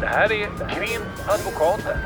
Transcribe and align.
Det 0.00 0.06
här 0.06 0.32
är 0.32 0.46
Krimadvokaten. 0.74 1.98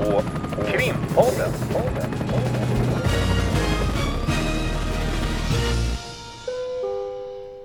Och 0.00 0.24
Krimpodden. 0.66 1.52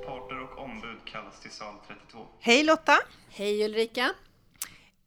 Parter 0.06 0.42
och 0.44 0.64
ombud 0.64 0.98
kallas 1.06 1.40
till 1.42 1.52
sal 1.52 1.74
32. 1.88 2.20
Hej 2.40 2.64
Lotta! 2.64 2.98
Hej 3.30 3.66
Ulrika! 3.66 4.14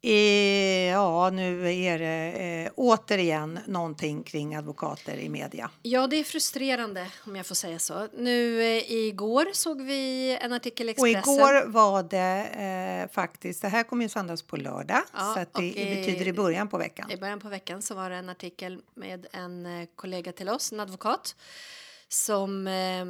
Eh, 0.06 0.90
ja, 0.90 1.30
nu 1.30 1.72
är 1.74 1.98
det 1.98 2.32
eh, 2.66 2.72
återigen 2.76 3.58
någonting 3.66 4.22
kring 4.22 4.54
advokater 4.56 5.16
i 5.16 5.28
media. 5.28 5.70
Ja, 5.82 6.06
det 6.06 6.16
är 6.16 6.24
frustrerande 6.24 7.06
om 7.26 7.36
jag 7.36 7.46
får 7.46 7.54
säga 7.54 7.78
så. 7.78 8.08
Nu 8.18 8.62
eh, 8.62 8.92
igår 8.92 9.46
såg 9.52 9.82
vi 9.82 10.30
en 10.40 10.52
artikel 10.52 10.88
i 10.88 10.92
Och 10.98 11.08
Expressen. 11.08 11.34
igår 11.34 11.66
var 11.66 12.02
det 12.02 13.06
eh, 13.08 13.14
faktiskt, 13.14 13.62
det 13.62 13.68
här 13.68 13.82
kommer 13.82 14.04
ju 14.04 14.08
sändas 14.08 14.42
på 14.42 14.56
lördag, 14.56 15.02
Ja, 15.14 15.32
så 15.34 15.40
att 15.40 15.52
det, 15.54 15.58
och 15.58 15.62
i- 15.64 15.94
betyder 15.96 16.28
i 16.28 16.32
början 16.32 16.68
på 16.68 16.78
veckan. 16.78 17.10
I 17.10 17.16
början 17.16 17.40
på 17.40 17.48
veckan 17.48 17.82
så 17.82 17.94
var 17.94 18.10
det 18.10 18.16
en 18.16 18.28
artikel 18.28 18.80
med 18.94 19.26
en 19.32 19.66
eh, 19.80 19.88
kollega 19.96 20.32
till 20.32 20.48
oss, 20.48 20.72
en 20.72 20.80
advokat, 20.80 21.36
som 22.08 22.66
eh, 22.66 23.04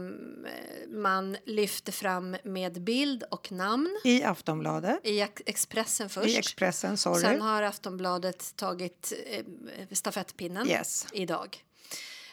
man 0.89 1.37
lyfte 1.45 1.93
fram 1.93 2.37
med 2.45 2.83
bild 2.83 3.23
och 3.31 3.53
namn 3.53 4.01
I 4.05 4.23
Aftonbladet, 4.23 5.01
i 5.05 5.21
Ex- 5.21 5.43
Expressen 5.47 6.09
först. 6.09 6.27
i 6.29 6.37
Expressen, 6.37 6.97
sorry. 6.97 7.21
Sen 7.21 7.41
har 7.41 7.63
Aftonbladet 7.63 8.57
tagit 8.57 9.13
eh, 9.27 9.45
stafettpinnen 9.93 10.69
Yes. 10.69 11.07
idag. 11.13 11.63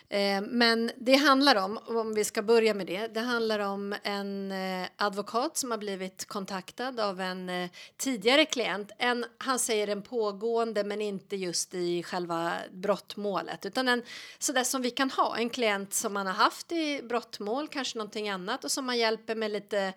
Eh, 0.10 0.42
men 0.42 0.92
det 0.98 1.16
handlar 1.16 1.56
om, 1.56 1.80
om 1.86 2.14
vi 2.14 2.24
ska 2.24 2.42
börja 2.42 2.74
med 2.74 2.88
det, 2.88 3.08
det 3.08 3.20
handlar 3.20 3.60
om 3.60 3.96
en 4.04 4.52
eh, 4.52 4.88
advokat 4.96 5.58
som 5.58 5.72
har 5.72 5.78
blivit 5.78 6.26
kontaktad 6.26 7.00
av 7.00 7.22
en 7.22 7.50
eh, 7.50 7.70
tidigare 7.98 8.46
klient. 8.46 8.92
En, 8.98 9.26
han 9.38 9.60
säger 9.60 9.88
en 9.88 10.02
pågående 10.02 10.84
men 10.84 11.02
inte 11.02 11.36
just 11.36 11.74
i 11.74 12.04
själva 12.04 12.54
brottmålet 12.72 13.66
utan 13.66 13.88
en 13.88 14.04
sådär 14.40 14.64
som 14.64 14.82
vi 14.82 14.90
kan 14.90 15.12
ha, 15.12 15.38
en 15.38 15.50
klient 15.50 15.94
som 15.94 16.14
man 16.14 16.28
har 16.28 16.34
haft 16.34 16.72
i 16.72 17.02
brottmål, 17.04 17.68
kanske 17.68 17.98
någonting 17.98 18.30
annat 18.30 18.64
och 18.64 18.72
som 18.72 18.86
man 18.86 18.98
hjälper 18.98 19.36
med 19.36 19.52
lite 19.52 19.94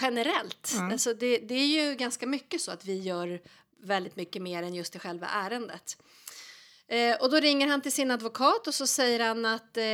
generellt. 0.00 0.72
Alltså 0.92 1.14
det, 1.14 1.38
det 1.38 1.54
är 1.54 1.66
ju 1.66 1.94
ganska 1.94 2.26
mycket 2.26 2.60
så 2.60 2.70
att 2.70 2.84
vi 2.84 3.00
gör 3.00 3.40
väldigt 3.82 4.16
mycket 4.16 4.42
mer 4.42 4.62
än 4.62 4.74
just 4.74 4.96
i 4.96 4.98
själva 4.98 5.26
ärendet. 5.26 5.96
Eh, 6.90 7.16
och 7.20 7.30
då 7.30 7.36
ringer 7.36 7.66
han 7.66 7.80
till 7.80 7.92
sin 7.92 8.10
advokat 8.10 8.66
och 8.66 8.74
så 8.74 8.86
säger 8.86 9.20
han 9.20 9.44
att 9.44 9.76
eh, 9.76 9.84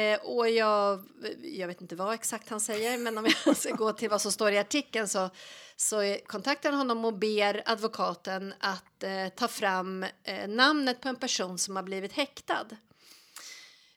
jag, 0.56 1.04
jag 1.42 1.66
vet 1.66 1.80
inte 1.80 1.96
vad 1.96 2.14
exakt 2.14 2.48
han 2.48 2.60
säger 2.60 2.98
men 2.98 3.18
om 3.18 3.26
jag 3.44 3.56
ska 3.56 3.74
gå 3.74 3.92
till 3.92 4.10
vad 4.10 4.22
som 4.22 4.32
står 4.32 4.52
i 4.52 4.58
artikeln 4.58 5.08
så, 5.08 5.30
så 5.76 6.16
kontaktar 6.26 6.70
han 6.70 6.78
honom 6.78 7.04
och 7.04 7.14
ber 7.14 7.62
advokaten 7.66 8.54
att 8.60 9.02
eh, 9.02 9.28
ta 9.28 9.48
fram 9.48 10.02
eh, 10.02 10.48
namnet 10.48 11.00
på 11.00 11.08
en 11.08 11.16
person 11.16 11.58
som 11.58 11.76
har 11.76 11.82
blivit 11.82 12.12
häktad 12.12 12.66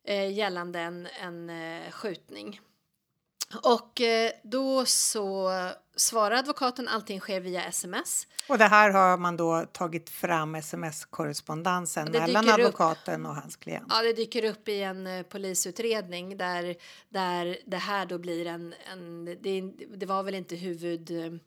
eh, 0.03 0.31
gällande 0.31 0.79
en, 0.79 1.07
en 1.21 1.49
eh, 1.49 1.91
skjutning. 1.91 2.61
Och 3.63 4.01
eh, 4.01 4.31
då 4.43 4.85
så 4.85 5.51
svarar 5.95 6.35
advokaten 6.35 6.87
allting 6.87 7.19
sker 7.19 7.39
via 7.39 7.63
sms. 7.63 8.27
Och 8.49 8.57
det 8.57 8.65
här 8.65 8.89
har 8.89 9.17
man 9.17 9.37
då 9.37 9.65
tagit 9.71 10.09
fram 10.09 10.55
sms-korrespondensen 10.55 12.11
mellan 12.11 12.45
dyker 12.45 12.59
upp. 12.59 12.65
advokaten 12.65 13.25
och 13.25 13.35
hans 13.35 13.55
klient. 13.55 13.85
Ja, 13.89 14.01
det 14.01 14.13
dyker 14.13 14.43
upp 14.45 14.67
i 14.67 14.81
en 14.81 15.07
eh, 15.07 15.23
polisutredning 15.23 16.37
där, 16.37 16.75
där 17.09 17.57
det 17.65 17.77
här 17.77 18.05
då 18.05 18.17
blir 18.17 18.45
en... 18.47 18.73
en 18.91 19.25
det, 19.25 19.61
det 19.95 20.05
var 20.05 20.23
väl 20.23 20.35
inte 20.35 20.55
huvud... 20.55 21.11
eh, 21.11 21.39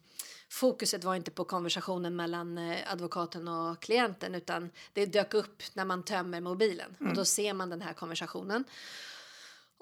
Fokuset 0.51 1.05
var 1.05 1.15
inte 1.15 1.31
på 1.31 1.45
konversationen 1.45 2.17
mellan 2.17 2.59
advokaten 2.87 3.49
och 3.49 3.83
klienten 3.83 4.35
utan 4.35 4.71
det 4.93 5.07
dök 5.07 5.35
upp 5.35 5.63
när 5.75 5.85
man 5.85 6.03
tömmer 6.03 6.41
mobilen 6.41 6.97
och 7.01 7.15
då 7.15 7.25
ser 7.25 7.55
man 7.55 7.71
den 7.71 7.83
här 7.83 7.93
konversationen. 7.93 8.65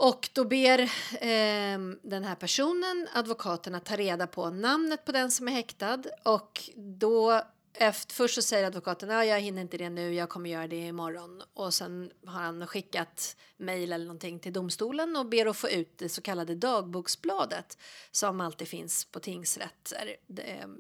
Och 0.01 0.29
då 0.33 0.45
ber 0.45 0.79
eh, 0.81 1.79
den 2.03 2.25
här 2.25 2.35
personen 2.35 3.09
advokaten 3.15 3.75
att 3.75 3.85
ta 3.85 3.97
reda 3.97 4.27
på 4.27 4.51
namnet 4.51 5.05
på 5.05 5.13
den 5.13 5.31
som 5.31 5.49
är 5.49 5.53
häktad. 5.53 6.03
Och 6.23 6.71
då 6.77 7.43
efter, 7.75 8.15
först 8.15 8.35
så 8.35 8.43
säger 8.43 8.67
advokaten 8.67 9.09
ja, 9.09 9.25
jag 9.25 9.41
hinner 9.41 9.63
inte 9.63 9.77
det 9.79 9.91
nu, 9.91 10.15
jag 10.15 10.29
kommer 10.29 10.51
göra 10.51 10.67
det 10.67 10.77
imorgon 10.77 11.43
och 11.55 11.75
sen 11.75 12.11
har 12.27 12.41
han 12.41 12.67
skickat 12.67 13.37
mejl 13.57 13.93
eller 13.93 14.05
någonting 14.05 14.39
till 14.39 14.53
domstolen 14.53 15.17
och 15.17 15.27
ber 15.27 15.47
att 15.47 15.57
få 15.57 15.69
ut 15.71 15.99
det 15.99 16.09
så 16.09 16.23
kallade 16.23 16.55
dagboksbladet 16.55 17.79
som 18.11 18.41
alltid 18.41 18.69
finns 18.69 19.05
på 19.05 19.21
tingsrätter 19.21 20.17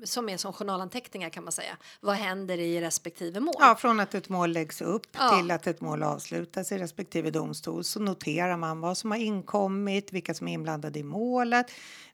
som 0.04 0.28
är 0.28 0.36
som 0.36 0.52
journalanteckningar 0.52 1.30
kan 1.30 1.44
man 1.44 1.52
säga. 1.52 1.76
Vad 2.00 2.14
händer 2.14 2.58
i 2.58 2.80
respektive 2.80 3.40
mål? 3.40 3.54
Ja, 3.58 3.76
från 3.78 4.00
att 4.00 4.14
ett 4.14 4.28
mål 4.28 4.52
läggs 4.52 4.82
upp 4.82 5.06
Ja. 5.12 5.38
till 5.38 5.50
att 5.50 5.66
ett 5.66 5.80
mål 5.80 6.02
avslutas 6.02 6.72
i 6.72 6.78
respektive 6.78 7.30
domstol 7.30 7.84
så 7.84 8.00
noterar 8.00 8.56
man 8.56 8.80
vad 8.80 8.98
som 8.98 9.10
har 9.10 9.18
inkommit, 9.18 10.12
vilka 10.12 10.34
som 10.34 10.48
är 10.48 10.52
inblandade 10.52 10.98
i 10.98 11.02
målet, 11.02 11.66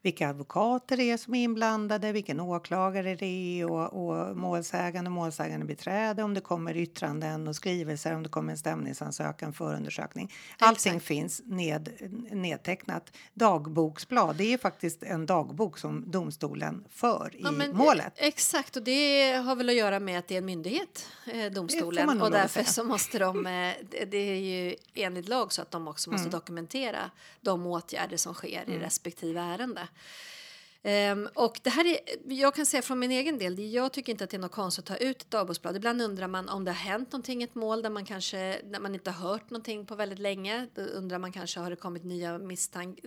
vilka 0.03 0.29
advokater 0.29 0.97
det 0.97 1.11
är 1.11 1.17
som 1.17 1.35
är 1.35 1.45
inblandade, 1.45 2.13
vilken 2.13 2.41
åklagare 2.41 3.15
det 3.15 3.27
är 3.61 3.71
och, 3.71 4.07
och 4.09 4.37
målsägande, 4.73 5.11
målsägande 5.11 5.67
beträde, 5.67 6.23
om 6.23 6.35
det 6.35 6.41
kommer 6.41 6.77
yttranden 6.77 7.49
och 7.49 7.57
skrivelser, 7.57 8.15
om 8.15 8.23
det 8.23 8.29
kommer 8.29 8.53
en 8.53 8.59
stämningsansökan, 8.59 9.53
förundersökning. 9.53 10.33
Allting 10.59 11.01
finns 11.01 11.43
ned, 11.45 11.89
nedtecknat. 12.31 13.13
Dagboksblad, 13.35 14.37
det 14.37 14.53
är 14.53 14.59
faktiskt 14.59 15.03
en 15.03 15.27
dagbok 15.27 15.79
som 15.79 16.11
domstolen 16.11 16.85
för 16.91 17.31
i 17.35 17.43
Ja, 17.43 17.51
men, 17.51 17.77
målet. 17.77 18.13
Exakt, 18.17 18.77
och 18.77 18.83
det 18.83 19.33
har 19.33 19.57
väl 19.57 19.69
att 19.69 19.75
göra 19.75 20.01
med 20.01 20.19
att 20.19 20.29
det 20.29 20.35
är 20.35 20.39
en 20.39 20.47
myndighet, 20.47 21.07
eh, 21.33 21.53
domstolen. 21.53 22.23
Och 22.23 22.31
därför 22.31 22.65
så 22.65 22.85
måste 22.85 23.19
de, 23.19 23.47
eh, 23.47 23.75
det, 24.07 24.17
är 24.17 24.41
ju 24.41 24.77
enligt 24.95 25.29
lag 25.29 25.53
så 25.53 25.63
att 25.63 25.71
de 25.71 25.89
också 25.89 26.11
Mm. 26.11 26.21
måste 26.21 26.37
dokumentera 26.37 27.11
de 27.41 27.67
åtgärder 27.67 28.17
som 28.17 28.35
sker 28.35 28.63
Mm. 28.67 28.75
i 28.81 28.85
respektive 28.85 29.41
ärende. 29.41 29.89
Um, 30.87 31.29
och 31.35 31.61
det 31.63 31.71
här 31.71 31.85
är, 31.85 31.99
jag 32.25 32.55
kan 32.55 32.67
säga 32.67 32.83
från 32.83 32.99
min 32.99 33.11
egen 33.11 33.39
del, 33.39 33.73
jag 33.73 33.93
tycker 33.93 34.13
inte 34.13 34.25
att 34.25 34.31
det 34.31 34.37
är 34.37 34.39
något 34.39 34.53
konstigt 34.53 34.91
att 34.91 34.99
ta 34.99 35.05
ut 35.05 35.23
ett 35.23 35.31
dagboksblad. 35.31 35.77
Ibland 35.77 36.03
undrar 36.03 36.29
man 36.29 36.49
om 36.49 36.65
det 36.65 36.71
har 36.71 36.77
hänt 36.77 37.13
någonting 37.13 37.41
i 37.41 37.45
ett 37.45 37.55
mål 37.55 37.83
där 37.83 37.91
man 37.91 38.05
kanske, 38.05 38.61
när 38.65 38.81
man 38.81 38.95
inte 38.95 39.11
har 39.11 39.29
hört 39.29 39.51
någonting 39.51 39.87
på 39.87 39.95
väldigt 39.95 40.19
länge. 40.19 40.67
Då 40.75 40.83
undrar 40.83 41.19
man 41.19 41.33
kanske, 41.33 41.61
har 41.61 41.71
det 41.71 41.77
kommit 41.77 42.05
nya 42.05 42.39
misstank, 42.39 42.99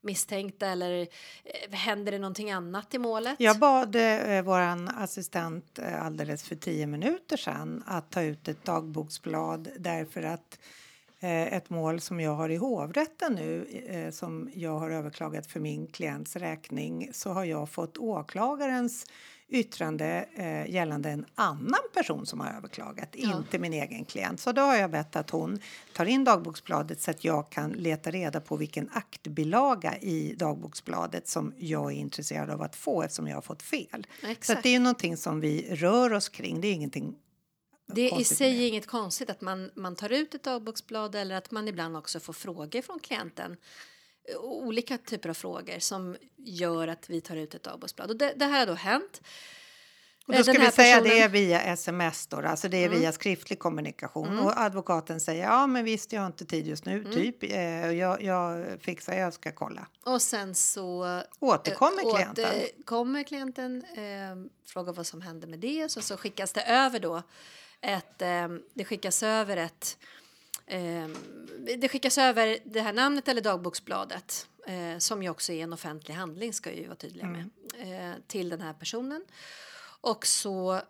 misstänkta 0.00 0.66
eller 0.66 1.00
eh, 1.00 1.70
händer 1.70 2.12
det 2.12 2.18
någonting 2.18 2.50
annat 2.50 2.94
i 2.94 2.98
målet? 2.98 3.36
Jag 3.38 3.58
bad 3.58 3.96
eh, 3.96 4.42
vår 4.42 4.60
assistent 4.96 5.78
eh, 5.78 6.04
alldeles 6.04 6.42
för 6.42 6.56
tio 6.56 6.86
minuter 6.86 7.36
sedan 7.36 7.82
att 7.86 8.10
ta 8.10 8.22
ut 8.22 8.48
ett 8.48 8.64
dagboksblad 8.64 9.68
därför 9.78 10.22
att 10.22 10.58
ett 11.26 11.70
mål 11.70 12.00
som 12.00 12.20
jag 12.20 12.34
har 12.34 12.48
i 12.48 12.56
hovrätten 12.56 13.32
nu 13.34 13.64
eh, 13.86 14.10
som 14.10 14.50
jag 14.54 14.78
har 14.78 14.90
överklagat 14.90 15.46
för 15.46 15.60
min 15.60 15.86
klients 15.86 16.36
räkning 16.36 17.10
så 17.12 17.30
har 17.30 17.44
jag 17.44 17.70
fått 17.70 17.98
åklagarens 17.98 19.06
yttrande 19.48 20.28
eh, 20.34 20.74
gällande 20.74 21.10
en 21.10 21.24
annan 21.34 21.80
person 21.94 22.26
som 22.26 22.40
har 22.40 22.50
överklagat, 22.50 23.14
inte 23.14 23.58
min 23.58 23.72
egen 23.72 24.04
klient. 24.04 24.40
Så 24.40 24.52
då 24.52 24.62
har 24.62 24.76
jag 24.76 24.90
bett 24.90 25.16
att 25.16 25.30
hon 25.30 25.60
tar 25.92 26.06
in 26.06 26.24
dagboksbladet 26.24 27.00
så 27.00 27.10
att 27.10 27.24
jag 27.24 27.50
kan 27.50 27.70
leta 27.70 28.10
reda 28.10 28.40
på 28.40 28.56
vilken 28.56 28.90
aktbilaga 28.92 29.98
i 29.98 30.34
dagboksbladet 30.38 31.28
som 31.28 31.54
jag 31.58 31.92
är 31.92 31.96
intresserad 31.96 32.50
av 32.50 32.62
att 32.62 32.76
få 32.76 33.02
eftersom 33.02 33.28
jag 33.28 33.36
har 33.36 33.42
fått 33.42 33.62
fel. 33.62 34.06
Så 34.20 34.26
Exakt. 34.26 34.58
att 34.58 34.62
det 34.62 34.68
är 34.68 34.72
ju 34.72 34.78
någonting 34.78 35.16
som 35.16 35.40
vi 35.40 35.74
rör 35.74 36.12
oss 36.12 36.28
kring. 36.28 36.60
Det 36.60 36.68
är 36.68 36.72
ingenting 36.72 37.14
Det 37.94 38.10
är 38.10 38.20
i 38.20 38.24
sig 38.24 38.52
med 38.56 38.66
inget 38.68 38.86
konstigt 38.86 39.30
att 39.30 39.40
man, 39.40 39.70
man 39.74 39.96
tar 39.96 40.12
ut 40.12 40.34
ett 40.34 40.42
dagboksblad 40.42 41.14
eller 41.14 41.34
att 41.34 41.50
man 41.50 41.68
ibland 41.68 41.96
också 41.96 42.20
får 42.20 42.32
frågor 42.32 42.82
från 42.82 42.98
klienten. 43.00 43.56
Olika 44.40 44.98
typer 44.98 45.28
av 45.28 45.34
frågor 45.34 45.78
som 45.78 46.16
gör 46.36 46.88
att 46.88 47.10
vi 47.10 47.20
tar 47.20 47.36
ut 47.36 47.54
ett 47.54 47.62
dagboksblad. 47.62 48.10
Och 48.10 48.16
det, 48.16 48.32
det 48.36 48.44
här 48.44 48.58
har 48.58 48.66
då 48.66 48.74
hänt. 48.74 49.20
Och 50.26 50.34
Eh, 50.34 50.38
då 50.38 50.42
ska 50.44 50.52
den 50.52 50.62
vi 50.62 50.70
säga 50.70 50.96
personen- 50.96 51.12
Mm. 51.12 51.18
det 51.18 51.24
är 51.24 51.28
via 51.28 51.60
sms 51.62 52.26
då, 52.26 52.36
alltså 52.36 52.68
det 52.68 52.84
är 52.84 52.88
via 52.88 53.12
skriftlig 53.12 53.58
kommunikation. 53.58 54.38
Och 54.38 54.60
advokaten 54.60 55.20
säger 55.20 55.44
ja 55.44 55.66
men 55.66 55.84
visst 55.84 56.12
jag 56.12 56.20
har 56.20 56.26
inte 56.26 56.44
tid 56.44 56.66
just 56.66 56.86
Mm. 56.86 57.02
nu, 57.02 57.12
typ. 57.12 57.42
Eh, 57.42 57.58
jag, 57.92 58.22
jag 58.22 58.66
fixar, 58.80 59.14
jag 59.14 59.32
ska 59.34 59.52
kolla. 59.52 59.86
Och 60.04 60.22
sen 60.22 60.54
så 60.54 61.22
Återkommer 61.40 62.06
eh, 62.06 62.14
klienten? 62.14 62.44
Återkommer 62.44 63.22
klienten, 63.22 63.84
eh, 63.96 64.50
frågar 64.66 64.92
vad 64.92 65.06
som 65.06 65.20
händer 65.22 65.48
med 65.48 65.58
det. 65.58 65.90
Så, 65.90 66.02
så 66.02 66.16
skickas 66.16 66.52
det 66.52 66.62
över 66.62 67.00
då 67.00 67.22
ett, 67.80 68.22
eh, 68.22 68.48
det 68.74 68.84
skickas 68.84 69.22
över 69.22 69.56
ett 69.56 69.98
eh, 70.66 71.08
det 71.76 71.88
skickas 71.88 72.18
över 72.18 72.58
det 72.64 72.80
här 72.80 72.92
namnet 72.92 73.28
eller 73.28 73.40
dagboksbladet 73.40 74.48
eh, 74.66 74.98
som 74.98 75.22
ju 75.22 75.28
också 75.28 75.52
är 75.52 75.64
en 75.64 75.72
offentlig 75.72 76.14
handling 76.14 76.52
ska 76.52 76.70
jag 76.70 76.78
ju 76.78 76.86
vara 76.86 76.96
tydliga 76.96 77.26
med 77.26 77.50
eh, 77.78 78.16
till 78.26 78.48
den 78.48 78.60
här 78.60 78.72
personen. 78.72 79.24
Och 80.00 80.26
så 80.26 80.80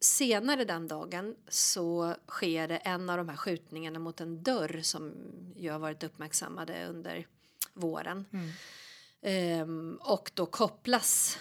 senare 0.00 0.64
den 0.64 0.88
dagen 0.88 1.36
så 1.48 2.14
sker 2.26 2.68
det 2.68 2.76
en 2.76 3.10
av 3.10 3.16
de 3.16 3.28
här 3.28 3.36
skjutningarna 3.36 3.98
mot 3.98 4.20
en 4.20 4.42
dörr 4.42 4.80
som 4.82 5.14
ju 5.56 5.70
har 5.70 5.78
varit 5.78 6.02
uppmärksammade 6.02 6.86
under 6.86 7.26
våren. 7.74 8.24
Ehm, 9.22 9.98
och 10.00 10.30
då 10.34 10.46
kopplas 10.46 11.38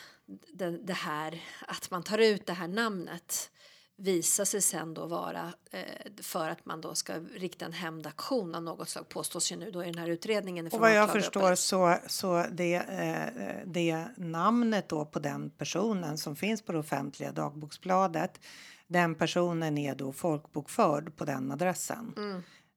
det, 0.54 0.70
det 0.70 0.94
här 0.94 1.44
att 1.68 1.92
man 1.92 2.04
tar 2.04 2.18
ut 2.18 2.46
det 2.46 2.54
här 2.54 2.68
namnet 2.68 3.52
visar 3.98 4.46
sig 4.46 4.62
sen 4.62 4.94
då 4.94 5.06
vara 5.06 5.54
eh, 5.72 5.82
för 6.22 6.50
att 6.50 6.66
man 6.66 6.82
då 6.82 6.96
ska 6.96 7.14
rikta 7.20 7.66
en 7.66 7.74
hämndaktion 7.74 8.56
av 8.56 8.64
något 8.64 8.90
slag 8.90 9.10
påstås 9.10 9.52
ju 9.52 9.56
nu 9.56 9.72
då 9.72 9.84
i 9.84 9.86
den 9.86 9.98
här 9.98 10.10
utredningen. 10.10 10.68
Och 10.68 10.80
vad 10.80 10.94
jag 10.94 11.12
förstår 11.12 11.56
så, 11.56 11.96
så 12.08 12.46
det, 12.52 12.76
eh, 12.76 13.58
det 13.66 14.06
namnet 14.18 14.90
då 14.90 15.06
på 15.06 15.20
den 15.20 15.50
personen 15.50 16.18
som 16.18 16.36
finns 16.36 16.62
på 16.62 16.72
det 16.72 16.80
offentliga 16.80 17.32
dagboksbladet 17.32 18.40
den 18.88 19.16
personen 19.16 19.78
är 19.78 19.96
då 19.96 20.14
folkbokförd 20.14 21.16
på 21.16 21.26
den 21.26 21.52
adressen. 21.52 22.16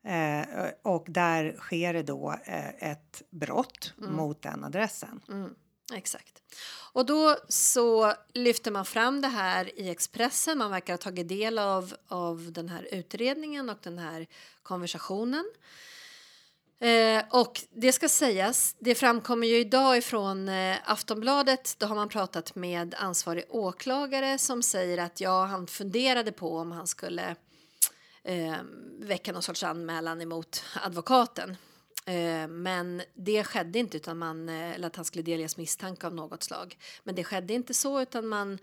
Eh, 0.05 0.47
och 0.83 1.07
där 1.09 1.57
sker 1.59 1.93
det 1.93 2.03
då 2.03 2.35
eh, 2.45 2.91
ett 2.91 3.23
brott 3.31 3.95
mot 3.97 4.43
den 4.43 4.65
adressen. 4.65 5.21
Exakt. 5.93 6.43
Och 6.93 7.07
då 7.07 7.37
så 7.49 8.15
lyfter 8.35 8.71
man 8.71 8.85
fram 8.85 9.21
det 9.21 9.29
här 9.29 9.79
i 9.81 9.91
Expressen. 9.91 10.59
Man 10.59 10.71
verkar 10.71 10.93
ha 10.93 10.99
tagit 10.99 11.29
del 11.29 11.59
av, 11.59 11.95
av 12.09 12.53
den 12.53 12.69
här 12.69 12.89
utredningen 12.91 13.71
och 13.71 13.79
den 13.83 13.99
här 13.99 14.27
konversationen. 14.63 15.45
Eh, 16.81 17.25
och 17.31 17.61
det 17.71 17.93
ska 17.93 18.09
sägas, 18.09 18.77
det 18.79 18.95
framkommer 18.95 19.47
ju 19.47 19.57
idag 19.57 19.99
ifrån 19.99 20.49
eh, 20.49 20.77
Aftonbladet. 20.85 21.77
Då 21.79 21.87
har 21.87 21.95
man 21.95 22.09
pratat 22.09 22.55
med 22.55 22.95
ansvarig 22.99 23.45
åklagare 23.49 24.39
som 24.39 24.63
säger 24.63 24.99
att 24.99 25.21
ja, 25.21 25.45
han 25.45 25.67
funderade 25.67 26.33
på 26.33 26.59
om 26.59 26.73
han 26.73 26.87
skulle 26.87 27.37
eh, 28.23 28.57
väcka 28.99 29.33
någon 29.33 29.43
sorts 29.43 29.63
anmälan 29.63 30.23
emot 30.23 30.65
advokaten. 30.83 31.57
Eh, 32.07 32.49
men 32.49 33.03
det 33.15 33.45
skedde 33.45 33.79
inte, 33.79 33.97
utan 33.97 34.19
man, 34.19 34.49
eh, 34.49 34.71
eller 34.71 34.87
att 34.87 34.97
han 34.97 35.05
skulle 35.05 35.23
delges 35.23 35.57
misstanke 35.57 36.07
av 36.07 36.15
något 36.15 36.43
slag. 36.43 36.79
Men 37.05 37.15
det 37.15 37.25
skedde 37.25 37.55
inte 37.55 37.75
så, 37.75 38.01
utan 38.01 38.27
man 38.27 38.59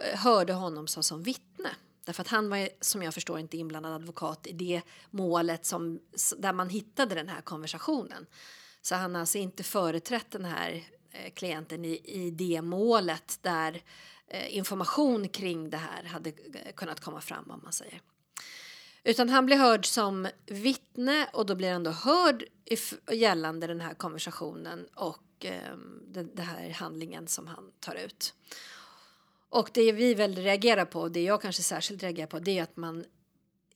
eh, 0.00 0.18
hörde 0.18 0.52
honom 0.52 0.86
som, 0.86 1.02
som 1.02 1.22
vittne. 1.22 1.70
Därför 2.04 2.20
att 2.22 2.28
han 2.28 2.48
var, 2.48 2.68
som 2.80 3.02
jag 3.02 3.14
förstår, 3.14 3.38
inte 3.38 3.56
inblandad 3.56 3.92
advokat 3.92 4.46
i 4.46 4.52
det 4.52 4.82
målet 5.10 5.66
som, 5.66 6.00
där 6.38 6.52
man 6.52 6.68
hittade 6.68 7.14
den 7.14 7.28
här 7.28 7.40
konversationen. 7.40 8.26
Så 8.82 8.94
han 8.94 9.14
har 9.14 9.20
alltså 9.20 9.38
inte 9.38 9.62
företrätt 9.62 10.30
den 10.30 10.44
här 10.44 10.84
eh, 11.10 11.32
klienten 11.32 11.84
i, 11.84 12.00
i 12.04 12.30
det 12.30 12.62
målet 12.62 13.38
där 13.42 13.82
eh, 14.28 14.56
information 14.56 15.28
kring 15.28 15.70
det 15.70 15.76
här 15.76 16.04
hade 16.04 16.32
kunnat 16.76 17.00
komma 17.00 17.20
fram, 17.20 17.50
om 17.50 17.60
man 17.62 17.72
säger. 17.72 18.00
Utan 19.04 19.28
han 19.28 19.46
blir 19.46 19.56
hörd 19.56 19.86
som 19.86 20.28
vittne 20.46 21.26
och 21.32 21.46
då 21.46 21.54
blir 21.54 21.72
han 21.72 21.82
då 21.82 21.90
hörd 21.90 22.44
gällande 23.12 23.66
den 23.66 23.80
här 23.80 23.94
konversationen 23.94 24.86
och 24.94 25.44
eh, 25.44 25.76
den, 26.08 26.30
den 26.34 26.46
här 26.46 26.70
handlingen 26.70 27.28
som 27.28 27.46
han 27.46 27.72
tar 27.80 27.94
ut. 27.94 28.34
Och 29.48 29.70
det 29.74 29.92
vi 29.92 30.14
väl 30.14 30.36
reagerar 30.36 30.84
på, 30.84 31.08
det 31.08 31.22
jag 31.22 31.42
kanske 31.42 31.62
särskilt 31.62 32.02
reagerar 32.02 32.26
på, 32.26 32.38
det 32.38 32.58
är 32.58 32.62
att 32.62 32.76
man 32.76 33.04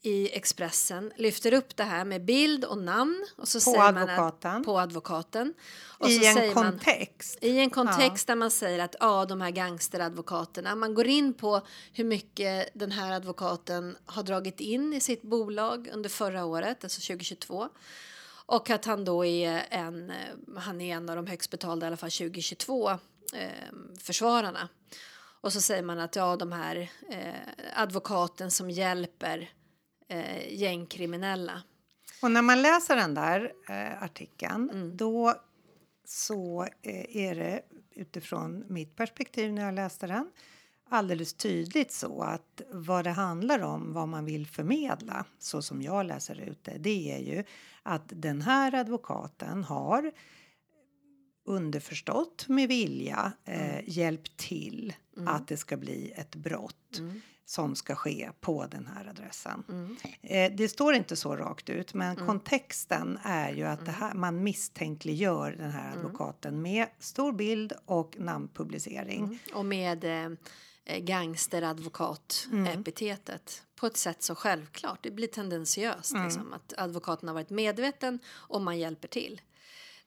i 0.02 0.30
Expressen 0.36 1.12
lyfter 1.16 1.52
upp 1.54 1.76
det 1.76 1.84
här 1.84 2.04
med 2.04 2.24
bild 2.24 2.64
och 2.64 2.78
namn. 2.78 3.26
Och 3.36 3.48
så 3.48 3.58
På 3.58 3.60
säger 3.60 3.78
Man 3.78 3.96
advokaten. 3.96 4.56
att, 4.56 4.64
på 4.64 4.78
advokaten. 4.80 5.54
Och 5.98 6.08
I 6.08 6.26
en 6.26 6.34
säger 6.34 6.54
man- 6.54 6.64
kontext. 6.64 7.38
i 7.40 7.58
en 7.58 7.70
kontext 7.70 8.26
där 8.26 8.34
man 8.34 8.50
säger 8.50 8.78
att 8.78 8.96
ja, 9.00 9.24
de 9.24 9.40
här 9.40 9.50
gangsteradvokaterna, 9.50 10.74
man 10.74 10.94
går 10.94 11.06
in 11.06 11.34
på 11.34 11.60
hur 11.92 12.04
mycket 12.04 12.70
den 12.74 12.92
här 12.92 13.12
advokaten 13.12 13.96
har 14.06 14.22
dragit 14.22 14.60
in 14.60 14.92
i 14.94 15.00
sitt 15.00 15.22
bolag 15.22 15.88
under 15.92 16.08
förra 16.08 16.44
året, 16.44 16.84
alltså 16.84 17.00
2022. 17.12 17.68
Och 18.48 18.70
att 18.70 18.84
han 18.84 19.04
då 19.04 19.24
är 19.24 19.66
en, 19.70 20.12
han 20.56 20.80
är 20.80 20.96
en 20.96 21.08
av 21.10 21.16
de 21.16 21.26
högst 21.26 21.50
betalda 21.50 21.86
i 21.86 21.88
alla 21.88 21.96
fall 21.96 22.10
2022 22.10 22.90
eh, 22.90 23.48
försvararna. 24.00 24.68
Och 25.40 25.52
så 25.52 25.60
säger 25.60 25.82
man 25.82 25.98
att 26.00 26.16
ja, 26.16 26.36
de 26.36 26.52
här 26.52 26.90
eh, 27.10 27.80
advokaten 27.82 28.50
som 28.50 28.70
hjälper 28.70 29.50
eh, 30.08 30.54
gängkriminella. 30.54 31.62
Och 32.22 32.30
när 32.30 32.42
man 32.42 32.62
läser 32.62 32.96
den 32.96 33.14
där 33.14 33.52
eh, 33.68 34.02
artikeln 34.02 34.70
Mm. 34.70 34.96
då 34.96 35.34
så 36.04 36.62
eh, 36.82 37.16
är 37.16 37.34
det 37.34 37.62
utifrån 37.90 38.64
mitt 38.68 38.96
perspektiv 38.96 39.52
när 39.52 39.64
jag 39.64 39.74
läste 39.74 40.06
den 40.06 40.30
alldeles 40.88 41.34
tydligt 41.34 41.92
så 41.92 42.22
att 42.22 42.62
vad 42.70 43.04
det 43.04 43.10
handlar 43.10 43.60
om, 43.60 43.92
vad 43.92 44.08
man 44.08 44.24
vill 44.24 44.46
förmedla 44.46 45.24
så 45.38 45.62
som 45.62 45.82
jag 45.82 46.06
läser 46.06 46.40
ut 46.40 46.64
det, 46.64 46.78
det 46.78 47.12
är 47.12 47.18
ju 47.18 47.44
att 47.82 48.02
den 48.06 48.42
här 48.42 48.74
advokaten 48.74 49.64
har 49.64 50.12
underförstått 51.46 52.48
med 52.48 52.68
vilja 52.68 53.32
eh, 53.44 53.88
hjälpt 53.88 54.36
till 54.36 54.92
att 55.26 55.48
det 55.48 55.56
ska 55.56 55.76
bli 55.76 56.12
ett 56.16 56.34
brott 56.34 57.00
som 57.44 57.74
ska 57.74 57.94
ske 57.94 58.30
på 58.40 58.66
den 58.66 58.86
här 58.86 59.06
adressen. 59.06 59.64
Eh, 60.22 60.52
det 60.56 60.68
står 60.68 60.94
inte 60.94 61.16
så 61.16 61.36
rakt 61.36 61.70
ut, 61.70 61.94
men 61.94 62.16
kontexten 62.16 63.18
är 63.22 63.52
ju 63.52 63.64
att 63.64 63.88
här, 63.88 64.14
man 64.14 64.42
misstänkliggör 64.42 65.56
den 65.58 65.70
här 65.70 65.96
advokaten 65.96 66.62
med 66.62 66.86
stor 66.98 67.32
bild 67.32 67.72
och 67.84 68.16
namnpublicering. 68.18 69.38
Och 69.54 69.66
med 69.66 70.04
eh, 70.04 70.30
gangsteradvokat-epitetet 70.98 73.62
på 73.76 73.86
ett 73.86 73.96
sätt 73.96 74.22
så 74.22 74.34
självklart. 74.34 74.98
Det 75.02 75.10
blir 75.10 75.28
tendensiöst 75.28 76.14
liksom, 76.24 76.52
att 76.52 76.74
advokaten 76.76 77.28
har 77.28 77.34
varit 77.34 77.50
medveten 77.50 78.18
och 78.28 78.62
man 78.62 78.78
hjälper 78.78 79.08
till. 79.08 79.40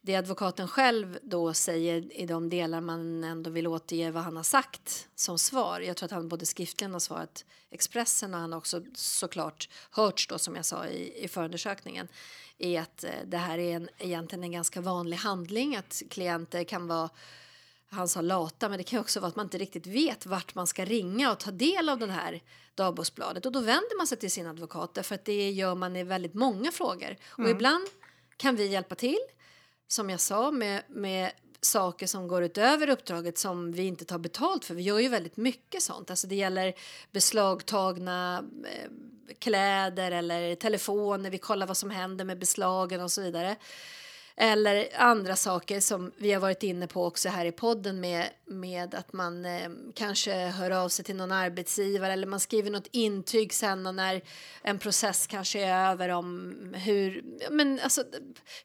Det 0.01 0.16
advokaten 0.16 0.68
själv 0.68 1.19
då 1.22 1.54
säger 1.54 2.19
i 2.22 2.25
de 2.25 2.50
delar 2.50 2.81
man 2.81 3.24
ändå 3.24 3.50
vill 3.50 3.68
återge 3.68 4.12
vad 4.12 4.24
han 4.24 4.36
har 4.36 4.44
sagt 4.44 5.07
som 5.16 5.38
svar. 5.38 5.80
Jag 5.80 5.98
tror 5.98 6.06
att 6.06 6.12
han 6.12 6.28
både 6.28 6.46
skriftligen 6.46 6.94
har 6.94 7.00
svarat 7.00 7.46
Expressen 7.72 8.34
och 8.34 8.40
han 8.40 8.51
har 8.51 8.57
också 8.57 8.81
såklart 8.94 9.69
hörts 9.92 10.28
då 10.28 10.38
som 10.38 10.56
jag 10.56 10.66
sa 10.66 10.88
i, 10.88 11.24
i 11.24 11.28
förundersökningen 11.28 12.07
är 12.57 12.81
att 12.81 13.04
eh, 13.04 13.10
det 13.25 13.38
här 13.38 13.57
är 13.57 13.75
en, 13.75 13.90
egentligen 13.98 14.44
en 14.44 14.51
ganska 14.51 14.81
vanlig 14.81 15.18
handling 15.18 15.75
att 15.75 16.02
klienter 16.10 16.63
kan 16.63 16.88
vara 16.88 17.10
han 17.92 18.07
sa 18.07 18.22
lata, 18.22 18.69
men 18.69 18.78
det 18.78 18.84
kan 18.84 19.00
också 19.00 19.19
vara 19.19 19.30
att 19.30 19.36
man 19.36 19.45
inte 19.45 19.57
riktigt 19.57 19.88
vet 19.88 20.25
vart 20.25 20.56
man 20.56 20.68
ska 20.68 20.86
ringa 20.86 21.31
och 21.31 21.40
ta 21.40 21.52
del 21.52 21.90
av 21.90 22.00
den 22.00 22.10
här 22.10 22.42
dagboksbladet. 22.75 23.45
Och 23.45 23.52
då 23.52 23.60
vänder 23.60 23.98
man 23.98 24.07
sig 24.07 24.18
till 24.18 24.31
sin 24.31 24.48
advokat 24.48 24.94
därför 24.94 25.16
att 25.16 25.25
det 25.25 25.52
gör 25.52 25.75
man 25.75 25.95
i 25.95 26.04
väldigt 26.04 26.34
många 26.34 26.72
frågor. 26.72 27.16
Och 27.30 27.50
ibland 27.50 27.88
kan 28.38 28.56
vi 28.56 28.68
hjälpa 28.68 28.95
till, 28.95 29.19
som 29.90 30.10
jag 30.10 30.20
sa, 30.20 30.52
med, 30.52 30.84
med 30.88 31.32
saker 31.62 32.08
som 32.08 32.28
går 32.28 32.44
utöver 32.44 32.90
uppdraget 32.90 33.38
som 33.38 33.72
vi 33.72 33.84
inte 33.84 34.06
tar 34.06 34.20
betalt 34.20 34.66
för. 34.66 34.76
Vi 34.76 34.84
gör 34.84 35.00
ju 35.00 35.10
väldigt 35.10 35.38
mycket 35.38 35.84
sånt. 35.84 36.10
Alltså 36.10 36.28
det 36.28 36.36
gäller 36.36 36.74
beslagtagna 37.12 38.44
eh, 38.66 38.92
kläder 39.40 40.12
eller 40.12 40.56
telefoner. 40.56 41.30
Vi 41.30 41.38
kollar 41.38 41.68
vad 41.68 41.78
som 41.78 41.90
händer 41.90 42.26
med 42.26 42.40
beslagen 42.40 43.02
och 43.02 43.12
så 43.12 43.22
vidare. 43.22 43.56
Eller 44.42 44.88
andra 44.96 45.36
saker 45.36 45.80
som 45.80 46.12
vi 46.18 46.34
har 46.34 46.42
varit 46.42 46.64
inne 46.64 46.88
på 46.88 47.06
också 47.06 47.30
här 47.30 47.46
i 47.46 47.52
podden 47.52 48.00
med, 48.00 48.30
med 48.46 48.96
att 48.96 49.14
man 49.14 49.46
eh, 49.46 49.69
kanske 49.96 50.34
hör 50.34 50.72
av 50.72 50.90
sig 50.90 51.06
till 51.06 51.16
någon 51.16 51.31
arbetsgivare 51.31 52.14
eller 52.14 52.28
man 52.28 52.40
skriver 52.40 52.72
något 52.72 52.88
intyg 52.92 53.54
sen 53.54 53.88
och 53.88 53.96
när 53.96 54.22
en 54.62 54.80
process 54.80 55.28
kanske 55.28 55.64
är 55.64 55.92
över 55.92 56.10
om 56.10 56.54
hur, 56.78 57.24
men 57.52 57.80
alltså, 57.84 58.04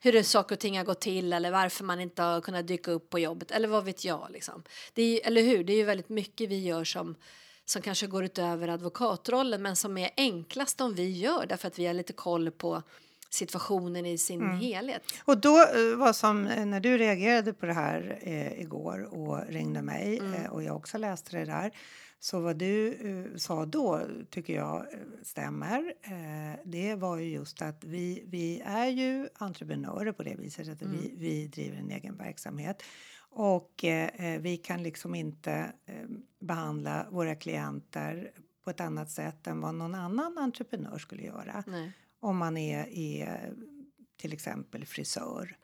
hur 0.01 0.23
saker 0.23 0.55
och 0.55 0.61
ting 0.61 0.79
har 0.79 0.85
gått 0.85 1.01
till 1.01 1.33
eller 1.33 1.51
varför 1.51 1.85
man 1.85 2.01
inte 2.01 2.23
har 2.23 2.41
kunnat 2.41 2.67
dyka 2.67 2.91
upp 2.91 3.11
på 3.11 3.19
jobbet 3.19 3.51
eller 3.51 3.69
vad 3.69 3.85
vet 3.85 4.05
jag. 4.05 4.29
Liksom. 4.31 4.63
Det 4.93 5.03
är, 5.03 5.27
eller 5.27 5.43
hur? 5.43 5.65
Det 5.65 5.73
är 5.73 5.77
ju 5.77 5.85
väldigt 5.85 6.09
mycket 6.09 6.49
vi 6.49 6.63
gör 6.65 6.85
som 6.85 7.17
som 7.65 7.83
kanske 7.83 8.07
går 8.07 8.25
utöver 8.25 8.69
advokatrollen 8.69 9.63
men 9.63 9.77
som 9.77 9.99
är 9.99 10.11
enklast 10.17 10.81
om 10.81 10.95
vi 10.95 11.11
gör 11.11 11.47
därför 11.47 11.69
att 11.69 11.79
vi 11.79 11.87
har 11.87 11.95
lite 11.95 12.13
koll 12.13 12.51
på 12.51 12.83
situationen 13.35 14.07
i 14.07 14.19
sin 14.19 14.51
helhet. 14.51 15.03
Och 15.25 15.41
då 15.41 15.57
eh, 15.57 15.97
var 15.97 16.13
som 16.13 16.47
eh, 16.47 16.67
när 16.67 16.81
du 16.81 16.99
reagerade 16.99 17.53
på 17.53 17.67
det 17.67 17.73
här 17.73 18.19
eh, 18.23 18.61
igår 18.61 19.15
och 19.15 19.47
ringde 19.49 19.83
mig 19.83 20.21
eh, 20.37 20.53
och 20.53 20.63
jag 20.63 20.77
också 20.77 20.99
läste 20.99 21.39
det 21.39 21.45
där. 21.45 21.71
Så 22.19 22.41
vad 22.41 22.57
du 22.57 22.93
eh, 22.93 23.37
sa 23.37 23.67
då 23.67 24.01
tycker 24.31 24.55
jag 24.55 24.77
eh, 24.77 24.99
stämmer. 25.23 25.95
Det 26.65 26.95
var 26.95 27.17
ju 27.17 27.29
just 27.29 27.63
att 27.63 27.85
vi, 27.85 28.25
vi 28.27 28.63
är 28.65 28.87
ju 28.87 29.29
entreprenörer 29.35 30.13
på 30.13 30.23
det 30.23 30.35
viset 30.35 30.69
att 30.69 30.83
vi, 30.83 31.15
vi 31.17 31.47
driver 31.47 31.77
en 31.77 31.91
egen 31.91 32.17
verksamhet. 32.17 32.83
Och 33.37 33.85
eh, 33.85 34.41
vi 34.41 34.57
kan 34.57 34.83
liksom 34.83 35.15
inte 35.15 35.73
eh, 35.87 35.95
behandla 36.41 37.07
våra 37.11 37.35
klienter 37.35 38.31
på 38.65 38.71
ett 38.71 38.81
annat 38.81 39.11
sätt 39.11 39.47
än 39.47 39.61
vad 39.61 39.75
någon 39.75 39.95
annan 39.95 40.39
entreprenör 40.39 40.99
skulle 40.99 41.23
göra 41.23 41.65
Nej 41.67 41.93
om 42.25 42.37
man 42.37 42.57
är, 42.57 42.87
är 42.99 43.53
till 44.17 44.33
exempel 44.33 44.87
frisör 44.87 45.57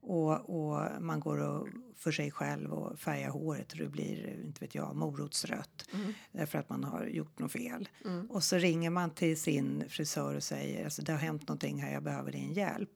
Och, 0.00 0.50
och 0.50 1.02
man 1.02 1.20
går 1.20 1.38
och 1.38 1.68
för 1.96 2.12
sig 2.12 2.30
själv 2.30 2.72
och 2.72 2.98
färgar 2.98 3.30
håret 3.30 3.72
och 3.72 3.78
det 3.78 3.88
blir, 3.88 4.40
inte 4.44 4.60
vet 4.64 4.74
jag, 4.74 4.96
morotsrött. 4.96 5.88
Därför 6.32 6.58
att 6.58 6.68
man 6.68 6.84
har 6.84 7.04
gjort 7.06 7.38
något 7.38 7.52
fel. 7.52 7.88
Och 8.28 8.44
så 8.44 8.56
ringer 8.56 8.90
man 8.90 9.10
till 9.10 9.40
sin 9.40 9.84
frisör 9.88 10.34
och 10.34 10.42
säger 10.42 10.84
alltså 10.84 11.02
det 11.02 11.12
har 11.12 11.18
hänt 11.18 11.48
någonting 11.48 11.82
här, 11.82 11.92
jag 11.92 12.02
behöver 12.02 12.32
din 12.32 12.52
hjälp. 12.52 12.90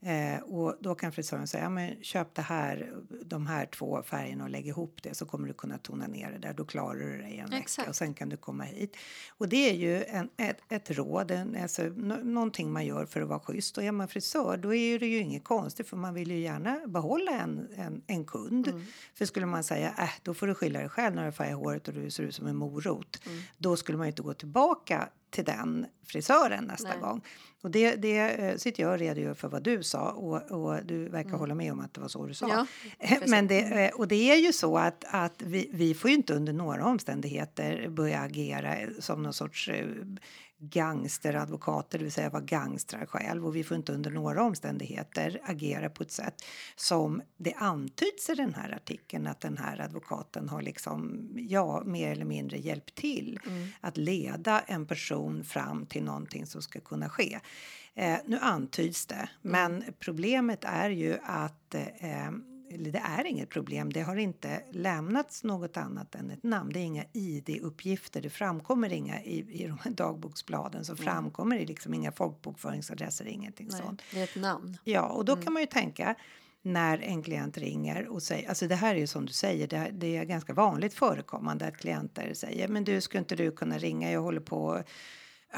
Eh, 0.00 0.42
och 0.42 0.76
då 0.80 0.94
kan 0.94 1.12
frisören 1.12 1.46
säga, 1.46 1.62
ja, 1.64 1.70
men 1.70 2.02
köp 2.02 2.34
det 2.34 2.42
här, 2.42 2.92
de 3.24 3.46
här 3.46 3.66
två 3.66 4.02
färgerna 4.02 4.44
och 4.44 4.50
lägg 4.50 4.66
ihop 4.66 5.02
det 5.02 5.14
så 5.14 5.26
kommer 5.26 5.48
du 5.48 5.54
kunna 5.54 5.78
tona 5.78 6.06
ner 6.06 6.30
det 6.32 6.38
där. 6.38 6.54
Då 6.54 6.64
klarar 6.64 6.98
du 6.98 7.18
dig 7.18 7.38
en 7.38 7.52
Exakt. 7.52 7.78
vecka 7.78 7.90
och 7.90 7.96
sen 7.96 8.14
kan 8.14 8.28
du 8.28 8.36
komma 8.36 8.64
hit. 8.64 8.96
Och 9.38 9.48
det 9.48 9.70
är 9.70 9.74
ju 9.74 10.04
en, 10.04 10.28
ett, 10.36 10.58
ett 10.68 10.90
råd, 10.90 11.30
en, 11.30 11.56
alltså, 11.62 11.82
nå- 11.82 12.16
någonting 12.24 12.72
man 12.72 12.86
gör 12.86 13.06
för 13.06 13.20
att 13.22 13.28
vara 13.28 13.40
schysst. 13.40 13.78
Och 13.78 13.84
är 13.84 13.92
man 13.92 14.08
frisör 14.08 14.51
då 14.56 14.74
är 14.74 14.98
det 14.98 15.06
ju 15.06 15.18
inget 15.18 15.44
konstigt 15.44 15.88
för 15.88 15.96
man 15.96 16.14
vill 16.14 16.30
ju 16.30 16.38
gärna 16.38 16.80
behålla 16.86 17.32
en, 17.32 17.68
en, 17.76 18.02
en 18.06 18.24
kund. 18.24 18.86
För 19.14 19.24
skulle 19.24 19.46
man 19.46 19.64
säga, 19.64 19.94
äh, 19.98 20.10
då 20.22 20.34
får 20.34 20.46
du 20.46 20.54
skylla 20.54 20.78
dig 20.78 20.88
själv 20.88 21.14
när 21.14 21.26
du 21.26 21.32
färgar 21.32 21.54
håret 21.54 21.88
och 21.88 21.94
du 21.94 22.10
ser 22.10 22.22
ut 22.22 22.34
som 22.34 22.46
en 22.46 22.56
morot. 22.56 23.22
Då 23.58 23.76
skulle 23.76 23.98
man 23.98 24.06
ju 24.06 24.10
inte 24.10 24.22
gå 24.22 24.34
tillbaka 24.34 25.08
till 25.30 25.44
den 25.44 25.86
frisören 26.06 26.64
nästa 26.64 26.88
Nej. 26.88 27.00
gång. 27.00 27.20
Och 27.62 27.70
det, 27.70 27.94
det 27.94 28.18
eh, 28.18 28.56
sitter 28.56 28.82
jag 28.82 28.92
och 28.92 28.98
redogör 28.98 29.34
för 29.34 29.48
vad 29.48 29.62
du 29.62 29.82
sa 29.82 30.10
och, 30.10 30.42
och 30.50 30.84
du 30.84 31.08
verkar 31.08 31.30
hålla 31.30 31.54
med 31.54 31.72
om 31.72 31.80
att 31.80 31.94
det 31.94 32.00
var 32.00 32.08
så 32.08 32.26
du 32.26 32.34
sa. 32.34 32.48
Ja, 32.48 32.66
Eh, 32.98 33.18
Men 33.26 33.46
det, 33.46 33.58
eh, 33.58 33.94
och 33.94 34.08
det 34.08 34.30
är 34.30 34.36
ju 34.36 34.52
så 34.52 34.78
att, 34.78 35.04
att 35.08 35.42
vi, 35.42 35.70
vi 35.72 35.94
får 35.94 36.10
ju 36.10 36.16
inte 36.16 36.34
under 36.34 36.52
några 36.52 36.86
omständigheter 36.86 37.88
börja 37.88 38.20
agera 38.20 38.76
som 39.00 39.22
någon 39.22 39.32
sorts 39.32 39.70
gangsteradvokater, 40.62 41.98
det 41.98 42.04
vill 42.04 42.12
säga 42.12 42.30
vara 42.30 42.42
gangstrar 42.42 43.06
själv. 43.06 43.46
Och 43.46 43.56
vi 43.56 43.64
får 43.64 43.76
inte 43.76 43.92
under 43.92 44.10
några 44.10 44.42
omständigheter 44.42 45.40
agera 45.44 45.90
på 45.90 46.02
ett 46.02 46.10
sätt 46.10 46.34
som 46.76 47.22
det 47.36 47.54
antyds 47.54 48.30
i 48.30 48.34
den 48.34 48.54
här 48.54 48.72
artikeln 48.74 49.26
att 49.26 49.40
den 49.40 49.58
här 49.58 49.80
advokaten 49.80 50.48
har 50.48 50.62
liksom, 50.62 51.28
ja, 51.34 51.82
mer 51.86 52.12
eller 52.12 52.24
mindre 52.24 52.58
hjälpt 52.58 52.94
till 52.94 53.40
att 53.80 53.96
leda 53.96 54.60
en 54.60 54.86
person 54.86 55.44
fram 55.44 55.86
till 55.86 56.04
någonting 56.04 56.46
som 56.46 56.62
ska 56.62 56.80
kunna 56.80 57.08
ske. 57.08 57.40
Eh, 57.94 58.16
nu 58.26 58.38
antyds 58.38 59.06
det, 59.06 59.28
men 59.42 59.84
problemet 59.98 60.64
är 60.64 60.90
ju 60.90 61.18
att 61.22 61.74
eh, 61.74 62.30
eller 62.74 62.92
det 62.92 63.02
är 63.04 63.24
inget 63.24 63.48
problem. 63.48 63.92
Det 63.92 64.00
har 64.00 64.16
inte 64.16 64.62
lämnats 64.70 65.44
något 65.44 65.76
annat 65.76 66.14
än 66.14 66.30
ett 66.30 66.42
namn. 66.42 66.72
Det 66.72 66.78
är 66.78 66.84
inga 66.84 67.04
ID-uppgifter. 67.12 68.22
Det 68.22 68.30
framkommer 68.30 68.92
inga 68.92 69.22
i, 69.22 69.62
i 69.62 69.66
de 69.66 69.78
här 69.78 69.90
dagboksbladen. 69.90 70.84
Så 70.84 70.96
framkommer 70.96 71.58
det 71.58 71.66
liksom 71.66 71.94
inga 71.94 72.12
folkbokföringsadresser, 72.12 73.24
ingenting 73.24 73.68
Nej, 73.70 73.80
sånt. 73.80 74.02
det 74.12 74.20
är 74.20 74.24
ett 74.24 74.36
namn. 74.36 74.76
Ja, 74.84 75.08
och 75.08 75.24
då 75.24 75.36
kan 75.36 75.52
man 75.52 75.62
ju 75.62 75.66
tänka 75.66 76.14
när 76.62 76.98
en 76.98 77.22
klient 77.22 77.58
ringer 77.58 78.06
och 78.08 78.22
säger, 78.22 78.48
alltså 78.48 78.66
det 78.66 78.74
här 78.74 78.94
är 78.94 78.98
ju 78.98 79.06
som 79.06 79.26
du 79.26 79.32
säger, 79.32 79.66
det, 79.66 79.90
det 79.92 80.16
är 80.16 80.24
ganska 80.24 80.54
vanligt 80.54 80.94
förekommande 80.94 81.66
att 81.66 81.76
klienter 81.76 82.34
säger, 82.34 82.68
men 82.68 82.84
du 82.84 83.00
skulle 83.00 83.18
inte 83.18 83.36
du 83.36 83.50
kunna 83.50 83.78
ringa, 83.78 84.12
jag 84.12 84.22
håller 84.22 84.40
på 84.40 84.82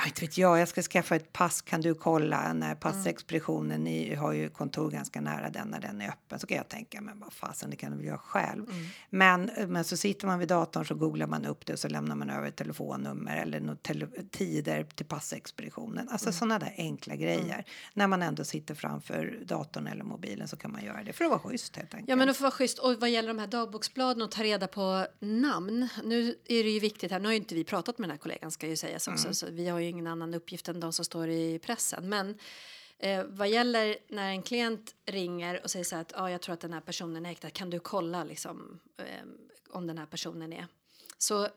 inte 0.06 0.20
vet 0.20 0.38
jag, 0.38 0.58
jag 0.58 0.68
ska 0.68 0.82
skaffa 0.82 1.16
ett 1.16 1.32
pass, 1.32 1.62
kan 1.62 1.80
du 1.80 1.94
kolla 1.94 2.52
när 2.52 2.74
passexpeditionen, 2.74 3.84
ni 3.84 4.14
har 4.14 4.32
ju 4.32 4.50
kontor 4.50 4.90
ganska 4.90 5.20
nära 5.20 5.50
den 5.50 5.68
när 5.68 5.80
den 5.80 6.00
är 6.00 6.08
öppen. 6.08 6.38
Så 6.38 6.46
kan 6.46 6.56
jag 6.56 6.68
tänka, 6.68 7.00
men 7.00 7.20
vad 7.20 7.32
fasen, 7.32 7.70
det 7.70 7.76
kan 7.76 7.90
du 7.90 7.96
väl 7.96 8.06
göra 8.06 8.18
själv. 8.18 8.66
Men, 9.10 9.50
men 9.68 9.84
så 9.84 9.96
sitter 9.96 10.26
man 10.26 10.38
vid 10.38 10.48
datorn 10.48 10.86
så 10.86 10.94
googlar 10.94 11.26
man 11.26 11.44
upp 11.44 11.66
det 11.66 11.72
och 11.72 11.78
så 11.78 11.88
lämnar 11.88 12.16
man 12.16 12.30
över 12.30 12.50
telefonnummer 12.50 13.36
eller 13.36 13.74
tele, 13.74 14.08
tider 14.30 14.84
till 14.84 15.06
passexpeditionen. 15.06 16.08
Alltså 16.08 16.32
sådana 16.32 16.58
där 16.58 16.74
enkla 16.76 17.16
grejer. 17.16 17.64
När 17.94 18.06
man 18.06 18.22
ändå 18.22 18.44
sitter 18.44 18.74
framför 18.74 19.38
datorn 19.44 19.86
eller 19.86 20.04
mobilen 20.04 20.48
så 20.48 20.56
kan 20.56 20.72
man 20.72 20.84
göra 20.84 21.04
det 21.04 21.12
för 21.12 21.24
att 21.24 21.30
vara 21.30 21.40
schysst 21.40 21.76
helt 21.76 21.94
enkelt. 21.94 22.08
Ja, 22.08 22.16
men 22.16 22.28
det 22.28 22.34
får 22.34 22.42
vara 22.42 22.52
schysst. 22.52 22.78
Och 22.78 23.00
vad 23.00 23.10
gäller 23.10 23.28
de 23.28 23.38
här 23.38 23.46
dagboksbladen 23.46 24.22
och 24.22 24.30
ta 24.30 24.42
reda 24.42 24.66
på 24.66 25.06
namn. 25.20 25.88
Nu 26.04 26.28
är 26.44 26.64
det 26.64 26.70
ju 26.70 26.80
viktigt 26.80 27.10
här. 27.10 27.18
Nu 27.18 27.24
har 27.24 27.32
ju 27.32 27.38
inte 27.38 27.54
vi 27.54 27.64
pratat 27.64 27.98
med 27.98 28.08
den 28.08 28.14
här 28.14 28.18
kollegan 28.18 28.50
ska 28.50 28.66
ju 28.66 28.76
sägas 28.76 29.08
också. 29.08 29.34
Så 29.34 29.46
vi 29.50 29.68
har 29.68 29.83
ju 29.84 29.90
ingen 29.90 30.06
annan 30.06 30.34
uppgift 30.34 30.68
än 30.68 30.80
de 30.80 30.92
som 30.92 31.04
står 31.04 31.28
i 31.28 31.58
pressen. 31.58 32.08
Men 32.08 32.38
eh, 32.98 33.24
vad 33.24 33.48
gäller 33.48 33.96
när 34.08 34.30
en 34.30 34.42
klient 34.42 34.94
ringer 35.06 35.60
och 35.62 35.70
säger 35.70 35.84
så 35.84 35.94
här 35.94 36.02
att 36.02 36.12
ah, 36.16 36.30
jag 36.30 36.40
tror 36.40 36.52
att 36.52 36.60
den 36.60 36.72
här 36.72 36.80
personen 36.80 37.26
är 37.26 37.28
häktad. 37.28 37.50
Kan 37.50 37.70
du 37.70 37.80
kolla 37.80 38.24
liksom 38.24 38.80
eh, 38.98 39.04
om 39.70 39.86
den 39.86 39.98
här 39.98 40.06
personen 40.06 40.52
är? 40.52 40.66
Så 41.18 41.48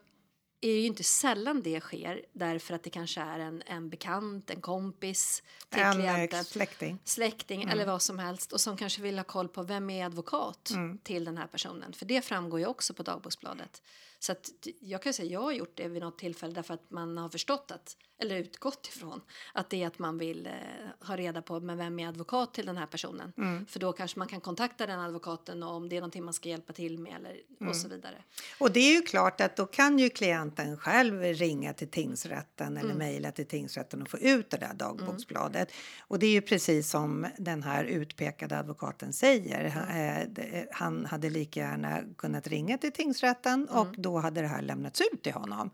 är 0.60 0.72
ju 0.72 0.86
inte 0.86 1.04
sällan 1.04 1.62
det 1.62 1.80
sker 1.80 2.24
därför 2.32 2.74
att 2.74 2.82
det 2.82 2.90
kanske 2.90 3.20
är 3.20 3.38
en, 3.38 3.62
en 3.66 3.90
bekant, 3.90 4.50
en 4.50 4.60
kompis 4.60 5.42
till 5.68 5.82
en 5.82 5.92
klienten 5.92 6.38
eh, 6.38 6.44
släkting. 6.44 6.98
släkting 7.04 7.62
eller 7.62 7.86
vad 7.86 8.02
som 8.02 8.18
helst 8.18 8.52
och 8.52 8.60
som 8.60 8.76
kanske 8.76 9.02
vill 9.02 9.18
ha 9.18 9.24
koll 9.24 9.48
på 9.48 9.62
vem 9.62 9.90
är 9.90 10.06
advokat 10.06 10.72
till 11.02 11.24
den 11.24 11.38
här 11.38 11.46
personen. 11.46 11.92
För 11.92 12.06
det 12.06 12.22
framgår 12.22 12.60
ju 12.60 12.66
också 12.66 12.94
på 12.94 13.02
dagboksbladet. 13.02 13.82
Så 14.20 14.32
att 14.32 14.50
jag 14.80 15.02
kan 15.02 15.12
säga 15.12 15.32
jag 15.32 15.40
har 15.40 15.52
gjort 15.52 15.72
det 15.76 15.88
vid 15.88 16.02
något 16.02 16.18
tillfälle 16.18 16.54
därför 16.54 16.74
att 16.74 16.90
man 16.90 17.18
har 17.18 17.28
förstått 17.28 17.70
att, 17.70 17.96
eller 18.18 18.36
utgått 18.36 18.86
ifrån 18.86 19.20
att 19.52 19.70
det 19.70 19.82
är 19.82 19.86
att 19.86 19.98
man 19.98 20.18
vill 20.18 20.46
eh, 20.46 20.52
ha 21.06 21.16
reda 21.16 21.42
på 21.42 21.60
men 21.60 21.78
vem 21.78 21.98
är 21.98 22.08
advokat 22.08 22.54
till 22.54 22.66
den 22.66 22.76
här 22.76 22.86
personen. 22.86 23.32
För 23.68 23.80
då 23.80 23.92
kanske 23.92 24.18
man 24.18 24.28
kan 24.28 24.40
kontakta 24.40 24.86
den 24.86 25.00
advokaten 25.00 25.62
och 25.62 25.74
om 25.74 25.88
det 25.88 25.96
är 25.96 26.00
någonting 26.00 26.24
man 26.24 26.34
ska 26.34 26.48
hjälpa 26.48 26.72
till 26.72 26.98
med 26.98 27.14
eller 27.16 27.36
och 27.68 27.76
så 27.76 27.88
vidare. 27.88 28.22
Och 28.58 28.72
det 28.72 28.80
är 28.80 28.94
ju 28.94 29.02
klart 29.02 29.40
att 29.40 29.56
då 29.56 29.66
kan 29.66 29.98
ju 29.98 30.10
klienten 30.10 30.76
själv 30.76 31.22
ringa 31.22 31.72
till 31.72 31.88
tingsrätten 31.88 32.76
eller 32.76 32.94
mejla 32.94 33.32
till 33.32 33.46
tingsrätten 33.46 34.02
och 34.02 34.08
få 34.08 34.18
ut 34.18 34.50
det 34.50 34.56
där 34.56 34.74
dagboksbladet. 34.74 35.72
Och 36.00 36.18
det 36.18 36.26
är 36.26 36.30
ju 36.30 36.40
precis 36.40 36.90
som 36.90 37.26
den 37.38 37.62
här 37.62 37.84
utpekade 37.84 38.58
advokaten 38.58 39.12
säger. 39.12 39.68
Han, 39.68 40.36
eh, 40.36 40.64
han 40.72 41.06
hade 41.06 41.30
lika 41.30 41.60
gärna 41.60 42.00
kunnat 42.18 42.46
ringa 42.46 42.78
till 42.78 42.92
tingsrätten 42.92 43.68
och 43.68 43.86
då 44.08 44.18
hade 44.18 44.40
det 44.40 44.46
här 44.46 44.62
lämnats 44.62 45.00
ut 45.12 45.22
till 45.22 45.32
honom. 45.32 45.70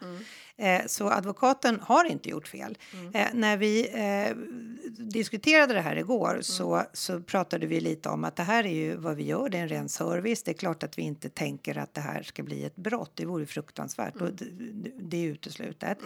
Eh, 0.57 0.87
så 0.87 1.11
advokaten 1.11 1.81
har 1.81 2.05
inte 2.05 2.29
gjort 2.29 2.49
fel. 2.49 2.79
Eh, 3.15 3.27
när 3.33 3.57
vi 3.57 3.89
eh, 3.89 4.37
diskuterade 4.99 5.75
det 5.75 5.81
här 5.81 5.97
igår 5.97 6.39
så, 6.43 6.83
så 6.93 7.21
pratade 7.21 7.67
vi 7.67 7.81
lite 7.81 8.09
om 8.09 8.25
att 8.25 8.37
det 8.37 8.43
här 8.43 8.67
är 8.67 8.75
ju 8.75 8.97
vad 8.97 9.17
vi 9.17 9.25
gör, 9.25 9.49
det 9.49 9.59
är 9.59 9.63
en 9.63 9.69
ren 9.69 9.89
service. 9.89 10.43
Det 10.43 10.51
är 10.51 10.55
klart 10.55 10.83
att 10.83 10.99
vi 10.99 11.03
inte 11.03 11.29
tänker 11.29 11.79
att 11.79 11.95
det 11.95 12.01
här 12.01 12.23
ska 12.23 12.43
bli 12.43 12.65
ett 12.65 12.77
brott, 12.77 13.11
det 13.15 13.27
vore 13.27 13.47
fruktansvärt 13.47 14.17
och 14.17 14.33
det, 14.33 14.45
det 15.01 15.17
är 15.17 15.29
uteslutet. 15.29 15.99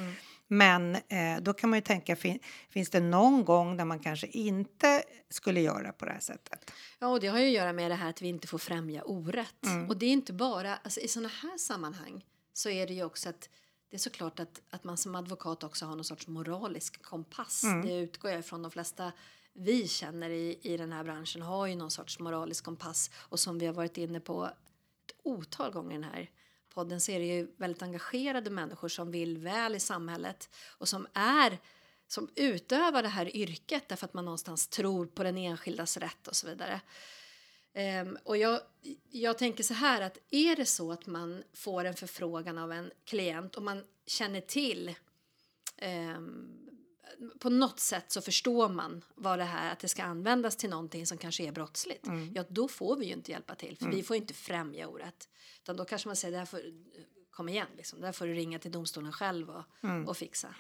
Men 0.48 0.94
eh, 0.94 1.40
då 1.40 1.52
kan 1.52 1.70
man 1.70 1.76
ju 1.76 1.82
tänka, 1.82 2.16
fin, 2.16 2.38
finns 2.70 2.90
det 2.90 3.00
någon 3.00 3.44
gång 3.44 3.76
där 3.76 3.84
man 3.84 3.98
kanske 3.98 4.26
inte 4.26 5.02
skulle 5.30 5.60
göra 5.60 5.92
på 5.92 6.04
det 6.04 6.12
här 6.12 6.20
sättet? 6.20 6.70
Ja, 6.98 7.06
och 7.06 7.20
det 7.20 7.26
har 7.26 7.38
ju 7.38 7.46
att 7.46 7.52
göra 7.52 7.72
med 7.72 7.90
det 7.90 7.94
här 7.94 8.10
att 8.10 8.22
vi 8.22 8.28
inte 8.28 8.46
får 8.46 8.58
främja 8.58 9.02
orätt. 9.02 9.66
Och 9.88 9.96
det 9.96 10.06
är 10.06 10.10
inte 10.10 10.32
bara, 10.32 10.76
alltså 10.76 11.00
i 11.00 11.08
sådana 11.08 11.28
här 11.28 11.58
sammanhang 11.58 12.24
så 12.52 12.68
är 12.70 12.86
det 12.86 12.94
ju 12.94 13.04
också 13.04 13.28
att 13.28 13.48
det 13.90 13.96
är 13.96 13.98
såklart 13.98 14.40
att, 14.40 14.60
att 14.70 14.84
man 14.84 14.96
som 14.96 15.14
advokat 15.14 15.64
också 15.64 15.86
har 15.86 15.96
någon 15.96 16.04
sorts 16.04 16.26
moralisk 16.26 17.02
kompass. 17.02 17.62
Det 17.84 17.98
utgår 17.98 18.30
jag 18.30 18.40
ifrån 18.40 18.62
de 18.62 18.70
flesta 18.70 19.12
vi 19.52 19.88
känner 19.88 20.30
i, 20.30 20.58
i 20.62 20.76
den 20.76 20.92
här 20.92 21.04
branschen 21.04 21.42
har 21.42 21.66
ju 21.66 21.76
någon 21.76 21.90
sorts 21.90 22.18
moralisk 22.18 22.64
kompass 22.64 23.10
och 23.14 23.40
som 23.40 23.58
vi 23.58 23.66
har 23.66 23.72
varit 23.72 23.98
inne 23.98 24.20
på 24.20 24.44
ett 24.46 25.12
otal 25.22 25.72
gånger 25.72 25.90
i 25.90 25.94
den 25.94 26.04
här 26.04 26.30
podden 26.78 27.00
så 27.00 27.12
är 27.12 27.18
det 27.18 27.26
ju 27.26 27.48
väldigt 27.56 27.82
engagerade 27.82 28.50
människor 28.50 28.88
som 28.88 29.10
vill 29.10 29.38
väl 29.38 29.74
i 29.74 29.80
samhället 29.80 30.50
och 30.78 30.88
som 30.88 31.06
är 31.12 31.58
som 32.08 32.28
utövar 32.34 33.02
det 33.02 33.08
här 33.08 33.36
yrket 33.36 33.88
därför 33.88 34.04
att 34.04 34.14
man 34.14 34.24
någonstans 34.24 34.68
tror 34.68 35.06
på 35.06 35.22
den 35.22 35.38
enskildas 35.38 35.96
rätt 35.96 36.28
och 36.28 36.36
så 36.36 36.46
vidare. 36.46 36.80
Um, 38.02 38.18
och 38.24 38.36
jag, 38.36 38.60
jag 39.10 39.38
tänker 39.38 39.64
så 39.64 39.74
här 39.74 40.00
att 40.00 40.18
är 40.30 40.56
det 40.56 40.66
så 40.66 40.92
att 40.92 41.06
man 41.06 41.42
får 41.52 41.84
en 41.84 41.94
förfrågan 41.94 42.58
av 42.58 42.72
en 42.72 42.90
klient 43.04 43.54
och 43.54 43.62
man 43.62 43.84
känner 44.06 44.40
till 44.40 44.94
um, 45.82 46.67
på 47.38 47.50
något 47.50 47.80
sätt 47.80 48.04
så 48.08 48.20
förstår 48.20 48.68
man 48.68 49.04
vad 49.14 49.38
det 49.38 49.44
här 49.44 49.72
att 49.72 49.78
det 49.78 49.88
ska 49.88 50.02
användas 50.02 50.56
till 50.56 50.70
någonting 50.70 51.06
som 51.06 51.18
kanske 51.18 51.42
är 51.42 51.52
brottsligt. 51.52 52.06
Ja, 52.34 52.44
då 52.48 52.68
får 52.68 52.96
vi 52.96 53.06
ju 53.06 53.12
inte 53.12 53.30
hjälpa 53.30 53.54
till 53.54 53.76
för 53.76 53.86
vi 53.86 54.02
får 54.02 54.16
inte 54.16 54.34
främja 54.34 54.88
orätt. 54.88 55.28
Utan 55.62 55.76
då 55.76 55.84
kanske 55.84 56.08
man 56.08 56.16
säger 56.16 56.32
det 56.32 56.38
här 56.38 56.46
får, 56.46 56.60
kom 57.30 57.48
igen 57.48 57.66
liksom, 57.76 58.00
där 58.00 58.12
får 58.12 58.26
du 58.26 58.34
ringa 58.34 58.58
till 58.58 58.72
domstolen 58.72 59.12
själv 59.12 59.50
och, 59.50 59.64
och 60.06 60.16
fixa. 60.16 60.54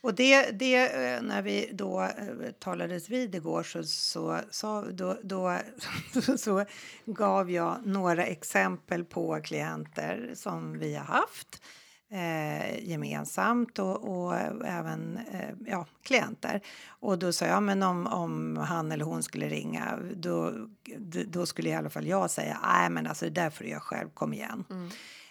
Och 0.00 0.14
det, 0.14 0.50
det 0.50 0.76
eh, 0.76 1.22
när 1.22 1.42
vi 1.42 1.70
då 1.72 2.02
eh, 2.02 2.50
talades 2.58 3.08
vid 3.08 3.34
igår 3.34 3.62
så, 3.62 3.84
så, 3.84 4.40
så, 4.50 4.84
då, 4.90 5.18
då, 5.22 5.58
så 6.36 6.64
gav 7.04 7.50
jag 7.50 7.86
några 7.86 8.26
exempel 8.26 9.04
på 9.04 9.40
klienter 9.44 10.32
som 10.34 10.78
vi 10.78 10.94
har 10.94 11.04
haft 11.04 11.62
eh, 12.14 12.88
gemensamt 12.88 13.78
och, 13.78 14.26
och 14.26 14.34
även 14.66 15.18
eh, 15.32 15.54
ja, 15.66 15.86
klienter. 16.02 16.60
Och 16.86 17.18
då 17.18 17.32
sa 17.32 17.46
jag, 17.46 17.62
men 17.62 17.82
om, 17.82 18.06
om 18.06 18.56
han 18.56 18.92
eller 18.92 19.04
hon 19.04 19.22
skulle 19.22 19.48
ringa 19.48 19.98
då, 20.16 20.52
då 21.26 21.46
skulle 21.46 21.68
i 21.68 21.74
alla 21.74 21.90
fall 21.90 22.06
jag 22.06 22.30
säga, 22.30 22.58
nej 22.62 22.90
men 22.90 23.06
alltså 23.06 23.24
det 23.24 23.30
där 23.30 23.50
får 23.50 23.64
du 23.64 23.70
göra 23.70 23.80
själv, 23.80 24.08
kom 24.14 24.32
igen. 24.32 24.64
Mm. 24.70 24.90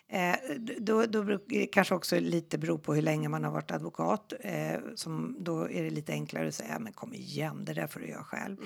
Eh, 0.09 0.35
då, 0.79 1.05
då 1.05 1.23
det 1.23 1.65
kanske 1.65 1.95
också 1.95 2.19
lite 2.19 2.57
beror 2.57 2.77
på 2.77 2.93
hur 2.93 3.01
länge 3.01 3.29
man 3.29 3.43
har 3.43 3.51
varit 3.51 3.71
advokat. 3.71 4.33
Eh, 4.39 4.79
som, 4.95 5.35
då 5.39 5.69
är 5.69 5.83
det 5.83 5.89
lite 5.89 6.11
enklare 6.11 6.47
att 6.47 6.55
säga 6.55 6.79
men 6.79 6.93
kom 6.93 7.13
igen, 7.13 7.65
det 7.65 7.73
där 7.73 7.87
får 7.87 7.99
du 7.99 8.07
göra 8.07 8.23
själv. 8.23 8.57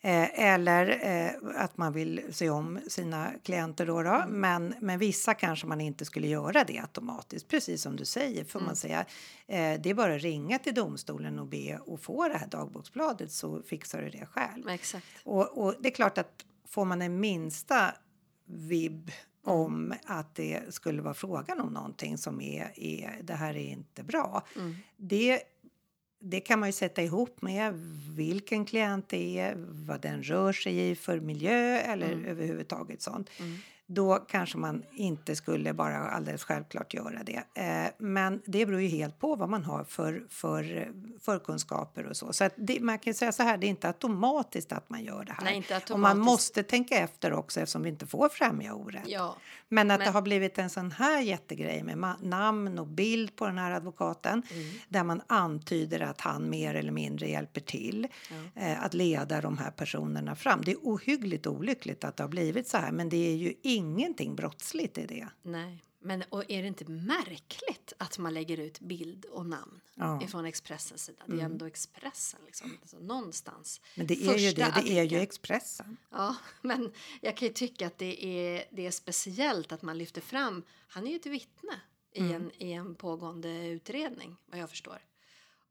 Eh, 0.00 0.40
eller 0.40 1.00
eh, 1.02 1.62
att 1.62 1.76
man 1.76 1.92
vill 1.92 2.22
se 2.30 2.50
om 2.50 2.80
sina 2.88 3.30
klienter 3.42 3.86
då. 3.86 4.02
då. 4.02 4.24
Men, 4.28 4.74
men 4.80 4.98
vissa 4.98 5.34
kanske 5.34 5.66
man 5.66 5.80
inte 5.80 6.04
skulle 6.04 6.26
göra 6.26 6.64
det 6.64 6.78
automatiskt. 6.78 7.48
Precis 7.48 7.82
som 7.82 7.96
du 7.96 8.04
säger 8.04 8.44
får 8.44 8.60
man 8.60 8.76
säga. 8.76 9.04
Eh, 9.46 9.80
det 9.80 9.90
är 9.90 9.94
bara 9.94 10.14
att 10.14 10.22
ringa 10.22 10.58
till 10.58 10.74
domstolen 10.74 11.38
och 11.38 11.46
be 11.46 11.78
och 11.86 12.00
få 12.00 12.28
det 12.28 12.38
här 12.38 12.48
dagboksbladet 12.48 13.32
så 13.32 13.62
fixar 13.62 14.02
du 14.02 14.10
det 14.10 14.26
själv. 14.26 14.68
Exakt. 14.68 15.06
Och, 15.24 15.58
och 15.64 15.74
det 15.80 15.88
är 15.88 15.94
klart 15.94 16.18
att 16.18 16.44
får 16.68 16.84
man 16.84 17.02
en 17.02 17.20
minsta 17.20 17.94
vibb 18.46 19.10
om 19.44 19.94
att 20.04 20.34
det 20.34 20.74
skulle 20.74 21.02
vara 21.02 21.14
frågan 21.14 21.60
om 21.60 21.72
någonting 21.72 22.18
som 22.18 22.40
är, 22.40 22.72
är 22.76 23.18
det 23.22 23.34
här 23.34 23.56
är 23.56 23.64
inte 23.68 24.02
bra. 24.02 24.42
Det, 24.96 25.42
det 26.20 26.40
kan 26.40 26.60
man 26.60 26.68
ju 26.68 26.72
sätta 26.72 27.02
ihop 27.02 27.42
med 27.42 27.74
vilken 28.16 28.64
klient 28.64 29.08
det 29.08 29.38
är, 29.38 29.54
vad 29.58 30.00
den 30.00 30.22
rör 30.22 30.52
sig 30.52 30.90
i 30.90 30.94
för 30.94 31.20
miljö 31.20 31.78
eller 31.78 32.24
överhuvudtaget 32.26 33.02
sånt. 33.02 33.30
Då 33.92 34.14
kanske 34.28 34.58
man 34.58 34.82
inte 34.94 35.36
skulle 35.36 35.72
bara 35.74 35.96
alldeles 36.10 36.44
självklart 36.44 36.94
göra 36.94 37.22
det. 37.22 37.42
Eh, 37.54 37.90
men 37.98 38.42
det 38.46 38.66
beror 38.66 38.80
ju 38.80 38.88
helt 38.88 39.18
på 39.18 39.36
vad 39.36 39.48
man 39.48 39.64
har 39.64 39.84
för, 39.84 40.24
för 40.28 40.92
förkunskaper 41.20 42.06
och 42.06 42.16
så. 42.16 42.32
Så 42.32 42.48
det, 42.56 42.80
man 42.80 42.98
kan 42.98 43.14
säga 43.14 43.32
så 43.32 43.42
här, 43.42 43.56
det 43.56 43.66
är 43.66 43.68
inte 43.68 43.86
automatiskt 43.88 44.72
att 44.72 44.90
man 44.90 45.04
gör 45.04 45.24
det 45.24 45.32
här. 45.32 45.44
Nej, 45.44 45.64
och 45.90 46.00
man 46.00 46.18
måste 46.18 46.62
tänka 46.62 46.96
efter 46.96 47.32
också 47.32 47.60
eftersom 47.60 47.82
vi 47.82 47.88
inte 47.88 48.06
får 48.06 48.28
främja 48.28 48.74
orätt. 48.74 49.02
Ja. 49.06 49.36
Men 49.68 49.90
att 49.90 49.98
Men- 49.98 50.06
det 50.06 50.12
har 50.12 50.22
blivit 50.22 50.58
en 50.58 50.70
sån 50.70 50.90
här 50.92 51.20
jättegrej 51.20 51.82
med 51.82 52.14
namn 52.22 52.78
och 52.78 52.86
bild 52.86 53.36
på 53.36 53.46
den 53.46 53.58
här 53.58 53.70
advokaten 53.70 54.42
Mm. 54.52 54.70
där 54.88 55.04
man 55.04 55.22
antyder 55.26 56.00
att 56.00 56.20
han 56.20 56.50
mer 56.50 56.74
eller 56.74 56.92
mindre 56.92 57.28
hjälper 57.28 57.60
till 57.60 58.08
eh, 58.54 58.84
att 58.84 58.94
leda 58.94 59.40
de 59.40 59.58
här 59.58 59.70
personerna 59.70 60.36
fram. 60.36 60.62
Det 60.64 60.70
är 60.72 60.76
ohyggligt 60.82 61.46
olyckligt 61.46 62.04
att 62.04 62.16
det 62.16 62.22
har 62.22 62.28
blivit 62.28 62.68
så 62.68 62.76
här 62.76 62.92
men 62.92 63.08
det 63.08 63.16
är 63.32 63.36
ju 63.36 63.54
ingenting 63.80 64.36
brottsligt 64.36 64.98
i 64.98 65.06
det. 65.06 65.28
Nej. 65.42 65.82
Men 66.02 66.22
och 66.28 66.44
är 66.50 66.62
det 66.62 66.68
inte 66.68 66.84
märkligt 66.90 67.92
att 67.98 68.18
man 68.18 68.34
lägger 68.34 68.60
ut 68.60 68.80
bild 68.80 69.24
och 69.24 69.46
namn 69.46 69.80
Ja. 69.94 70.12
Mm. 70.12 70.24
ifrån 70.24 70.44
Expressens 70.44 71.04
sida? 71.04 71.22
Det 71.26 71.40
är 71.40 71.44
ändå 71.44 71.66
Expressen 71.66 72.40
liksom. 72.46 72.78
Alltså, 72.80 72.98
någonstans. 72.98 73.80
Men 73.96 74.06
det 74.06 74.14
är 74.26 74.38
ju 74.38 74.50
det, 74.52 74.72
det 74.84 74.98
är 74.98 75.02
ju. 75.02 75.18
Expressen. 75.18 75.96
Ja, 76.10 76.36
men 76.62 76.92
jag 77.20 77.36
kan 77.36 77.48
ju 77.48 77.54
tycka 77.54 77.86
att 77.86 77.98
det 77.98 78.24
är, 78.26 78.64
det 78.70 78.86
är 78.86 78.90
speciellt 78.90 79.72
att 79.72 79.82
man 79.82 79.98
lyfter 79.98 80.20
fram, 80.20 80.62
han 80.88 81.06
är 81.06 81.10
ju 81.10 81.16
ett 81.16 81.26
vittne 81.26 81.80
i, 82.12 82.20
Mm. 82.20 82.32
en, 82.34 82.50
i 82.58 82.72
en 82.72 82.94
pågående 82.94 83.66
utredning 83.66 84.36
vad 84.46 84.60
jag 84.60 84.70
förstår. 84.70 84.98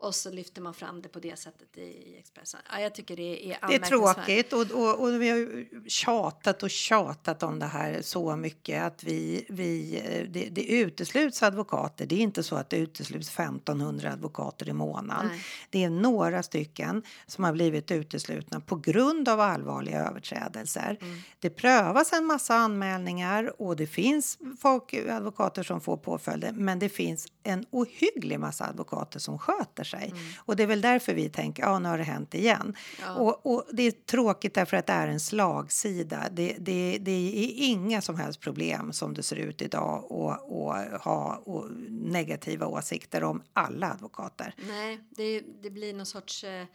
Och 0.02 0.16
så 0.16 0.32
lyfter 0.32 0.62
man 0.62 0.74
fram 0.74 1.02
det 1.02 1.10
på 1.10 1.20
det 1.20 1.40
sättet 1.40 1.78
i 1.78 2.16
Expressen. 2.20 2.60
Ja, 2.72 2.80
jag 2.80 2.96
tycker 2.96 3.16
det 3.16 3.22
är 3.22 3.48
Det 3.48 3.54
är 3.54 3.58
anmärkningsvärt. 3.62 4.16
tråkigt 4.16 4.54
och, 4.54 4.72
och, 4.72 5.02
och 5.02 5.22
vi 5.22 5.30
har 5.30 5.66
tjatat 5.90 6.64
och 6.64 6.70
tjatat 6.70 7.44
om 7.44 7.60
det 7.60 7.66
här 7.66 8.02
så 8.02 8.36
mycket 8.36 8.84
att 8.84 9.04
vi, 9.04 9.46
vi, 9.50 10.02
eh, 10.06 10.30
det, 10.30 10.50
det 10.50 10.72
utesluts 10.72 11.44
advokater. 11.44 12.06
Det 12.06 12.16
är 12.16 12.20
inte 12.20 12.44
så 12.44 12.56
att 12.56 12.70
det 12.70 12.78
utesluts 12.78 13.30
1500 13.30 14.12
advokater 14.12 14.70
i 14.70 14.74
månaden. 14.74 15.28
Nej. 15.28 15.46
Det 15.70 15.84
är 15.84 15.90
några 15.90 16.44
stycken 16.44 17.04
som 17.28 17.44
har 17.44 17.54
blivit 17.54 17.92
uteslutna 17.92 18.60
på 18.60 18.76
grund 18.76 19.30
av 19.30 19.40
allvarliga 19.40 20.00
överträdelser. 20.08 20.98
Mm. 21.02 21.18
Det 21.40 21.50
prövas 21.50 22.14
en 22.14 22.26
massa 22.26 22.56
anmälningar 22.56 23.62
och 23.62 23.76
det 23.76 23.88
finns 23.88 24.38
folk, 24.62 24.94
advokater 24.94 25.64
som 25.64 25.82
får 25.82 25.98
påföljder 25.98 26.52
men 26.52 26.80
det 26.80 26.90
finns 26.90 27.28
en 27.44 27.66
ohygglig 27.70 28.40
massa 28.40 28.66
advokater 28.66 29.20
som 29.20 29.40
sköter 29.40 29.89
sig. 29.90 30.14
Och 30.38 30.56
det 30.56 30.64
är 30.64 30.68
väl 30.68 30.82
därför 30.82 31.14
vi 31.14 31.30
tänker 31.30 31.64
ja 31.64 31.80
nu 31.80 31.90
har 31.90 31.98
det 31.98 32.04
hänt 32.04 32.36
igen. 32.36 32.76
Ja. 33.02 33.14
Och, 33.14 33.46
och 33.46 33.66
det 33.72 33.84
är 33.84 33.92
tråkigt 33.92 34.54
därför 34.54 34.78
att 34.78 34.88
det 34.88 34.94
är 34.94 35.08
en 35.08 35.20
slagsida. 35.20 36.28
Det, 36.32 36.56
det, 36.60 36.98
det 37.02 37.12
är 37.12 37.54
inga 37.58 38.02
som 38.02 38.16
helst 38.20 38.40
problem 38.40 38.94
som 38.94 39.14
det 39.14 39.24
ser 39.24 39.36
ut 39.36 39.62
idag 39.62 39.98
att 40.12 40.42
och 40.44 40.76
ha 41.02 41.42
och 41.46 41.72
negativa 41.90 42.68
åsikter 42.68 43.24
om 43.24 43.44
alla 43.54 43.92
advokater. 43.92 44.54
Nej, 44.68 45.00
det, 45.10 45.42
det 45.62 45.70
blir 45.70 45.94
någon 45.94 46.06
sorts 46.06 46.44
eh, 46.44 46.66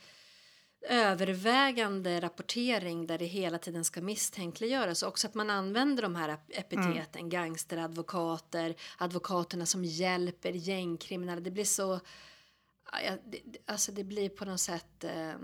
övervägande 0.89 2.21
rapportering 2.21 3.07
där 3.07 3.19
det 3.19 3.25
hela 3.25 3.59
tiden 3.59 3.85
ska 3.85 4.03
misstänkliggöras. 4.03 5.03
Och 5.03 5.09
också 5.09 5.27
att 5.27 5.35
man 5.35 5.51
använder 5.51 6.03
de 6.03 6.17
här 6.17 6.29
ep- 6.29 6.51
epiteten, 6.51 7.29
gangsteradvokater, 7.29 8.75
advokaterna 8.99 9.67
som 9.67 9.85
hjälper 9.85 10.53
gängkriminella. 10.53 11.41
Det 11.41 11.51
blir 11.51 11.65
så... 11.65 12.01
ja, 12.93 13.17
det, 13.27 13.41
alltså 13.67 13.93
det 13.93 14.05
blir 14.05 14.29
på 14.29 14.45
något 14.45 14.61
sätt 14.61 15.05
eh, 15.05 15.35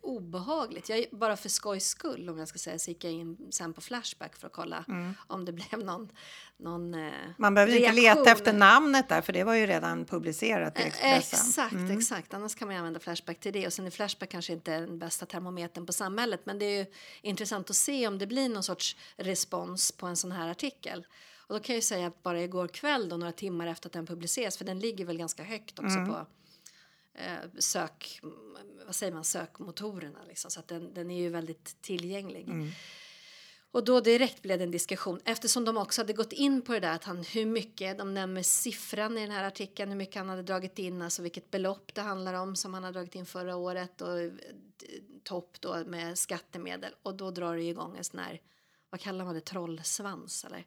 obehagligt. 0.00 0.88
Jag, 0.88 1.04
bara 1.12 1.36
för 1.36 1.48
skojs 1.48 1.86
skull, 1.86 2.28
om 2.28 2.38
jag 2.38 2.48
ska 2.48 2.58
säga, 2.58 2.78
så 2.78 2.90
gick 2.90 3.04
jag 3.04 3.12
in 3.12 3.36
sen 3.50 3.72
på 3.72 3.80
Flashback 3.80 4.36
för 4.36 4.46
att 4.46 4.52
kolla 4.52 4.84
om 5.26 5.44
det 5.44 5.52
blev 5.52 5.78
någon, 5.84 6.08
någon 6.56 6.94
eh, 6.94 7.12
Man 7.38 7.54
behöver 7.54 7.72
inte 7.72 7.92
reaktion. 7.92 8.02
leta 8.24 8.30
efter 8.30 8.52
namnet 8.52 9.08
där 9.08 9.20
för 9.20 9.32
det 9.32 9.44
var 9.44 9.54
ju 9.54 9.66
redan 9.66 10.04
publicerat 10.04 10.78
i 10.78 10.82
Eh, 10.82 10.88
Expressen. 10.88 11.48
Exakt, 11.48 11.90
exakt. 11.98 12.34
Annars 12.34 12.54
kan 12.54 12.68
man 12.68 12.76
använda 12.76 13.00
Flashback 13.00 13.40
till 13.40 13.52
det. 13.52 13.66
Och 13.66 13.72
sen 13.72 13.86
är 13.86 13.90
Flashback 13.90 14.28
kanske 14.30 14.52
inte 14.52 14.80
den 14.80 14.98
bästa 14.98 15.26
termometern 15.26 15.86
på 15.86 15.92
samhället. 15.92 16.40
Men 16.44 16.58
det 16.58 16.64
är 16.64 16.78
ju 16.78 16.86
intressant 17.22 17.70
att 17.70 17.76
se 17.76 18.08
om 18.08 18.18
det 18.18 18.26
blir 18.26 18.48
någon 18.48 18.62
sorts 18.62 18.96
respons 19.16 19.92
på 19.92 20.06
en 20.06 20.16
sån 20.16 20.32
här 20.32 20.50
artikel. 20.50 21.06
Och 21.46 21.54
då 21.54 21.60
kan 21.60 21.72
jag 21.74 21.78
ju 21.78 21.82
säga 21.82 22.06
att 22.06 22.22
bara 22.22 22.42
igår 22.42 22.68
kväll 22.68 23.08
då, 23.08 23.16
några 23.16 23.32
timmar 23.32 23.66
efter 23.66 23.88
att 23.88 23.92
den 23.92 24.06
publiceras, 24.06 24.56
för 24.56 24.64
den 24.64 24.80
ligger 24.80 25.04
väl 25.04 25.18
ganska 25.18 25.42
högt 25.42 25.78
också 25.78 25.96
på 26.06 26.12
eh, 26.12 26.24
sök, 27.58 28.20
vad 28.86 28.94
säger 28.94 29.12
man, 29.12 29.24
sökmotorerna 29.24 30.18
liksom. 30.28 30.50
Så 30.50 30.60
att 30.60 30.68
den, 30.68 30.94
den 30.94 31.10
är 31.10 31.20
ju 31.22 31.28
väldigt 31.28 31.82
tillgänglig. 31.82 32.48
Och 33.74 33.84
då 33.84 34.00
direkt 34.00 34.42
blev 34.42 34.58
det 34.58 34.64
en 34.64 34.70
diskussion 34.70 35.20
eftersom 35.24 35.64
de 35.64 35.76
också 35.76 36.00
hade 36.00 36.12
gått 36.12 36.32
in 36.32 36.62
på 36.62 36.72
det 36.72 36.80
där 36.80 36.94
att 36.94 37.04
han 37.04 37.24
hur 37.24 37.46
mycket, 37.46 37.98
de 37.98 38.14
nämner 38.14 38.42
siffran 38.42 39.18
i 39.18 39.20
den 39.20 39.30
här 39.30 39.44
artikeln, 39.44 39.90
hur 39.90 39.98
mycket 39.98 40.16
han 40.16 40.28
hade 40.28 40.42
dragit 40.42 40.78
in, 40.78 41.02
alltså 41.02 41.22
vilket 41.22 41.50
belopp 41.50 41.94
det 41.94 42.00
handlar 42.00 42.34
om 42.34 42.56
som 42.56 42.74
han 42.74 42.84
har 42.84 42.92
dragit 42.92 43.14
in 43.14 43.26
förra 43.26 43.56
året 43.56 44.00
och 44.00 44.20
eh, 44.20 44.32
topp 45.22 45.60
då 45.60 45.84
med 45.86 46.18
skattemedel 46.18 46.92
och 47.02 47.14
då 47.14 47.30
drar 47.30 47.56
det 47.56 47.62
igång 47.62 47.96
en 47.96 48.04
sån 48.04 48.20
här, 48.20 48.40
vad 48.94 49.00
kallar 49.00 49.24
man 49.24 49.34
det, 49.34 49.40
trollsvans 49.40 50.44
eller? 50.44 50.66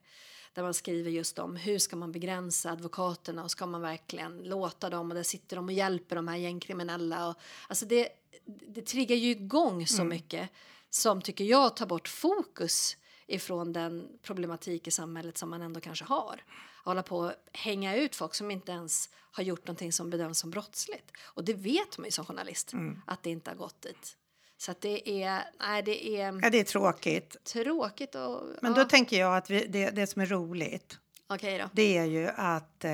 Där 0.53 0.63
man 0.63 0.73
skriver 0.73 1.11
just 1.11 1.39
om 1.39 1.55
hur 1.55 1.79
ska 1.79 1.95
man 1.95 2.11
begränsa 2.11 2.71
advokaterna 2.71 3.43
och 3.43 3.51
ska 3.51 3.65
man 3.65 3.81
verkligen 3.81 4.43
låta 4.43 4.89
dem 4.89 5.11
och 5.11 5.15
där 5.15 5.23
sitter 5.23 5.55
de 5.55 5.65
och 5.65 5.71
hjälper 5.71 6.15
de 6.15 6.27
här 6.27 6.37
gängkriminella 6.37 7.27
och 7.27 7.35
alltså 7.67 7.85
det, 7.85 8.09
det 8.45 8.81
triggar 8.81 9.15
ju 9.15 9.29
igång 9.29 9.87
så 9.87 10.03
mycket 10.03 10.49
som 10.89 11.21
tycker 11.21 11.43
jag 11.43 11.75
tar 11.75 11.85
bort 11.85 12.07
fokus 12.07 12.97
ifrån 13.27 13.73
den 13.73 14.07
problematik 14.21 14.87
i 14.87 14.91
samhället 14.91 15.37
som 15.37 15.49
man 15.49 15.61
ändå 15.61 15.79
kanske 15.79 16.05
har. 16.05 16.43
Hålla 16.83 17.03
på 17.03 17.23
att 17.23 17.47
hänga 17.53 17.95
ut 17.95 18.15
folk 18.15 18.35
som 18.35 18.51
inte 18.51 18.71
ens 18.71 19.09
har 19.15 19.43
gjort 19.43 19.67
någonting 19.67 19.93
som 19.93 20.09
bedöms 20.09 20.39
som 20.39 20.49
brottsligt. 20.49 21.11
Och 21.21 21.43
det 21.43 21.53
vet 21.53 21.97
man 21.97 22.05
ju 22.05 22.11
som 22.11 22.25
journalist 22.25 22.73
att 23.05 23.23
det 23.23 23.29
inte 23.29 23.49
har 23.49 23.55
gått 23.55 23.81
dit. 23.81 24.17
Så 24.57 24.71
att 24.71 24.81
det 24.81 25.23
är, 25.23 25.43
nej 25.59 25.83
det 25.83 26.07
är 26.07 26.39
Ja, 26.41 26.49
det 26.49 26.59
är 26.59 26.63
tråkigt. 26.63 27.43
tråkigt 27.43 28.15
och... 28.15 28.43
Men 28.61 28.73
ja. 28.75 28.83
då 28.83 28.89
tänker 28.89 29.19
jag 29.19 29.37
att 29.37 29.49
vi, 29.49 29.65
det, 29.69 29.89
det 29.89 30.07
som 30.07 30.21
är 30.21 30.25
roligt 30.25 30.97
Okej 31.29 31.57
då. 31.57 31.69
det 31.73 31.97
är 31.97 32.05
ju 32.05 32.27
att 32.27 32.85
eh, 32.85 32.91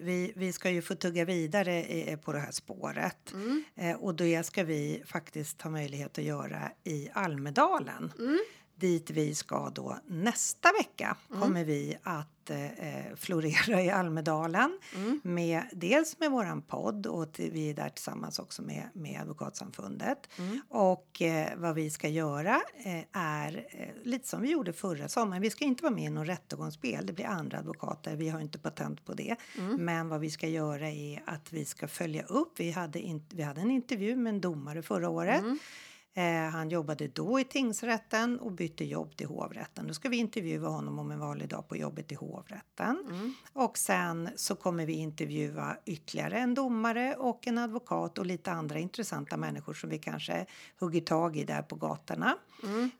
vi, 0.00 0.32
vi 0.36 0.52
ska 0.52 0.70
ju 0.70 0.82
få 0.82 0.94
tugga 0.94 1.24
vidare 1.24 1.74
i, 1.84 2.16
på 2.24 2.32
det 2.32 2.38
här 2.38 2.50
spåret. 2.52 3.32
Mm. 3.32 3.64
Eh, 3.76 3.96
och 3.96 4.14
det 4.14 4.46
ska 4.46 4.64
vi 4.64 5.02
faktiskt 5.06 5.62
ha 5.62 5.70
möjlighet 5.70 6.18
att 6.18 6.24
göra 6.24 6.70
i 6.84 7.08
Almedalen. 7.12 8.12
Mm. 8.18 8.38
Dit 8.76 9.10
vi 9.10 9.34
ska 9.34 9.70
då 9.70 9.98
nästa 10.06 10.72
vecka 10.78 11.16
Mm. 11.30 11.42
kommer 11.42 11.64
vi 11.64 11.96
att 12.02 12.50
eh, 12.50 13.16
florera 13.16 13.82
i 13.82 13.90
Almedalen. 13.90 14.78
Mm. 14.96 15.20
Med, 15.24 15.62
dels 15.72 16.18
med 16.20 16.30
våran 16.30 16.62
podd 16.62 17.06
och 17.06 17.28
vi 17.36 17.70
är 17.70 17.74
där 17.74 17.88
tillsammans 17.88 18.38
också 18.38 18.62
med, 18.62 18.88
med 18.94 19.20
Advokatsamfundet. 19.20 20.28
Mm. 20.38 20.60
Och 20.68 21.22
eh, 21.22 21.48
vad 21.56 21.74
vi 21.74 21.90
ska 21.90 22.08
göra 22.08 22.62
eh, 22.84 23.04
är 23.12 23.66
eh, 23.70 24.02
lite 24.02 24.28
som 24.28 24.42
vi 24.42 24.50
gjorde 24.50 24.72
förra 24.72 25.08
sommaren. 25.08 25.42
Vi 25.42 25.50
ska 25.50 25.64
inte 25.64 25.82
vara 25.82 25.94
med 25.94 26.04
i 26.04 26.10
någon 26.10 26.26
rättegångsspel. 26.26 27.06
Det 27.06 27.12
blir 27.12 27.26
andra 27.26 27.58
advokater. 27.58 28.16
Vi 28.16 28.28
har 28.28 28.40
inte 28.40 28.58
patent 28.58 29.04
på 29.04 29.14
det. 29.14 29.36
Men 29.78 30.08
vad 30.08 30.20
vi 30.20 30.30
ska 30.30 30.48
göra 30.48 30.90
är 30.90 31.22
att 31.26 31.52
vi 31.52 31.64
ska 31.64 31.88
följa 31.88 32.22
upp. 32.22 32.52
Vi 32.56 32.70
hade, 32.70 32.98
in, 33.00 33.26
vi 33.30 33.42
hade 33.42 33.60
en 33.60 33.70
intervju 33.70 34.16
med 34.16 34.34
en 34.34 34.40
domare 34.40 34.82
förra 34.82 35.08
året. 35.08 35.42
Eh, 36.16 36.50
han 36.50 36.68
jobbade 36.68 37.08
då 37.08 37.40
i 37.40 37.44
tingsrätten 37.44 38.38
och 38.38 38.52
bytte 38.52 38.84
jobb 38.84 39.16
till 39.16 39.26
hovrätten. 39.26 39.86
Då 39.86 39.94
ska 39.94 40.08
vi 40.08 40.16
intervjua 40.16 40.68
honom 40.68 40.98
om 40.98 41.10
en 41.10 41.20
vanlig 41.20 41.48
dag 41.48 41.68
på 41.68 41.76
jobbet 41.76 42.12
i 42.12 42.14
hovrätten. 42.14 42.96
Och 43.52 43.78
sen 43.78 44.28
så 44.36 44.54
kommer 44.54 44.86
vi 44.86 44.92
intervjua 44.92 45.76
ytterligare 45.84 46.38
en 46.38 46.54
domare 46.54 47.14
och 47.14 47.46
en 47.46 47.58
advokat 47.58 48.18
och 48.18 48.26
lite 48.26 48.52
andra 48.52 48.78
intressanta 48.78 49.36
människor 49.36 49.74
som 49.74 49.90
vi 49.90 49.98
kanske 49.98 50.46
hugger 50.80 51.00
tag 51.00 51.36
i 51.36 51.44
där 51.44 51.62
på 51.62 51.76
gatorna. 51.76 52.36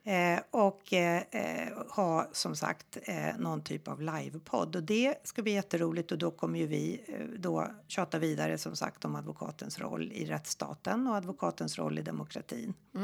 Eh, 0.05 0.41
och 0.51 0.93
eh, 0.93 1.23
eh, 1.31 1.69
ha 1.91 2.29
som 2.33 2.57
sagt 2.57 2.99
eh, 3.03 3.39
någon 3.39 3.63
typ 3.63 3.89
av 3.89 4.03
livepodd. 4.03 4.77
Och 4.77 4.83
det 4.83 5.15
ska 5.25 5.43
bli 5.43 5.53
jätteroligt 5.53 6.13
och 6.13 6.19
då 6.19 6.31
kommer 6.31 6.59
ju 6.59 6.67
vi 6.67 7.05
eh, 7.07 7.39
då 7.39 7.71
tjata 7.89 8.19
vidare 8.19 8.59
som 8.59 8.77
sagt 8.77 9.05
om 9.05 9.15
advokatens 9.15 9.79
roll 9.79 10.13
i 10.13 10.25
rättsstaten 10.27 11.07
och 11.07 11.17
advokatens 11.17 11.79
roll 11.79 11.99
i 11.99 12.03
demokratin. 12.03 12.75
Mm. 12.95 13.04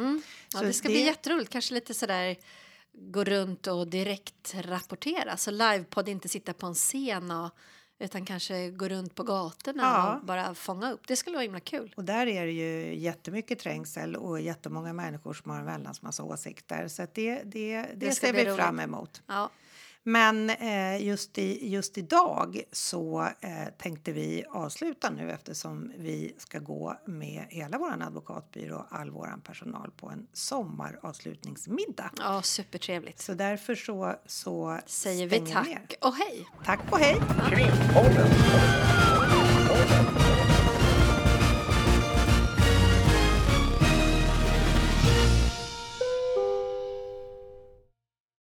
Ja, 0.52 0.58
Så 0.58 0.64
det 0.64 0.72
ska 0.72 0.88
det- 0.88 0.94
bli 0.94 1.04
jätteroligt. 1.04 1.50
Kanske 1.50 1.74
lite 1.74 1.94
sådär 1.94 2.36
gå 2.92 3.24
runt 3.24 3.66
och 3.66 3.86
direkt 3.88 4.54
rapportera. 4.54 5.36
Så 5.36 5.50
livepodd 5.50 6.08
inte 6.08 6.28
sitta 6.28 6.52
på 6.52 6.66
en 6.66 6.74
scen 6.74 7.30
och, 7.30 7.50
utan 7.98 8.24
kanske 8.26 8.70
gå 8.70 8.88
runt 8.88 9.14
på 9.14 9.22
gatorna 9.22 9.82
Ja. 9.82 10.14
och 10.16 10.24
bara 10.26 10.54
fånga 10.54 10.92
upp. 10.92 11.06
Det 11.06 11.16
skulle 11.16 11.36
vara 11.36 11.42
himla 11.42 11.60
kul. 11.60 11.94
Och 11.96 12.04
där 12.04 12.26
är 12.26 12.46
det 12.46 12.52
ju 12.52 12.94
jättemycket 12.98 13.58
trängsel 13.58 14.16
och 14.16 14.40
jättemånga 14.40 14.92
människor 14.92 15.34
som 15.34 15.50
har 15.50 15.58
en 15.58 15.66
väldans 15.66 16.02
massa 16.02 16.22
åsikter. 16.22 16.88
Så 16.88 17.06
det, 17.14 17.42
det, 17.44 17.86
det, 17.94 18.12
ska 18.12 18.26
ser 18.26 18.32
vi 18.32 18.44
roligt. 18.44 18.56
fram 18.56 18.80
emot. 18.80 19.22
Ja. 19.26 19.50
Men 20.02 20.50
eh, 20.50 21.02
just, 21.06 21.38
i, 21.38 21.68
just 21.68 21.98
idag 21.98 22.62
så 22.72 23.28
eh, 23.40 23.50
tänkte 23.78 24.12
vi 24.12 24.44
avsluta 24.50 25.10
nu 25.10 25.30
eftersom 25.30 25.92
vi 25.98 26.34
ska 26.38 26.58
gå 26.58 26.96
med 27.06 27.44
hela 27.48 27.78
vår 27.78 28.02
advokatbyrå 28.02 28.76
och 28.76 28.86
all 28.98 29.10
vår 29.10 29.34
personal 29.44 29.90
på 29.96 30.08
en 30.08 30.26
sommaravslutningsmiddag. 30.32 32.10
ja, 32.18 32.42
supertrevligt. 32.42 33.20
Så 33.20 33.34
därför 33.34 33.74
så, 33.74 34.14
så 34.26 34.78
Säger 34.86 35.26
vi 35.26 35.38
tack 35.40 35.66
ner. 35.66 35.82
och 36.00 36.14
hej. 36.14 36.46
Tack 36.64 36.80
och 36.92 36.98
hej! 36.98 37.20
Krimpodden. 37.48 38.30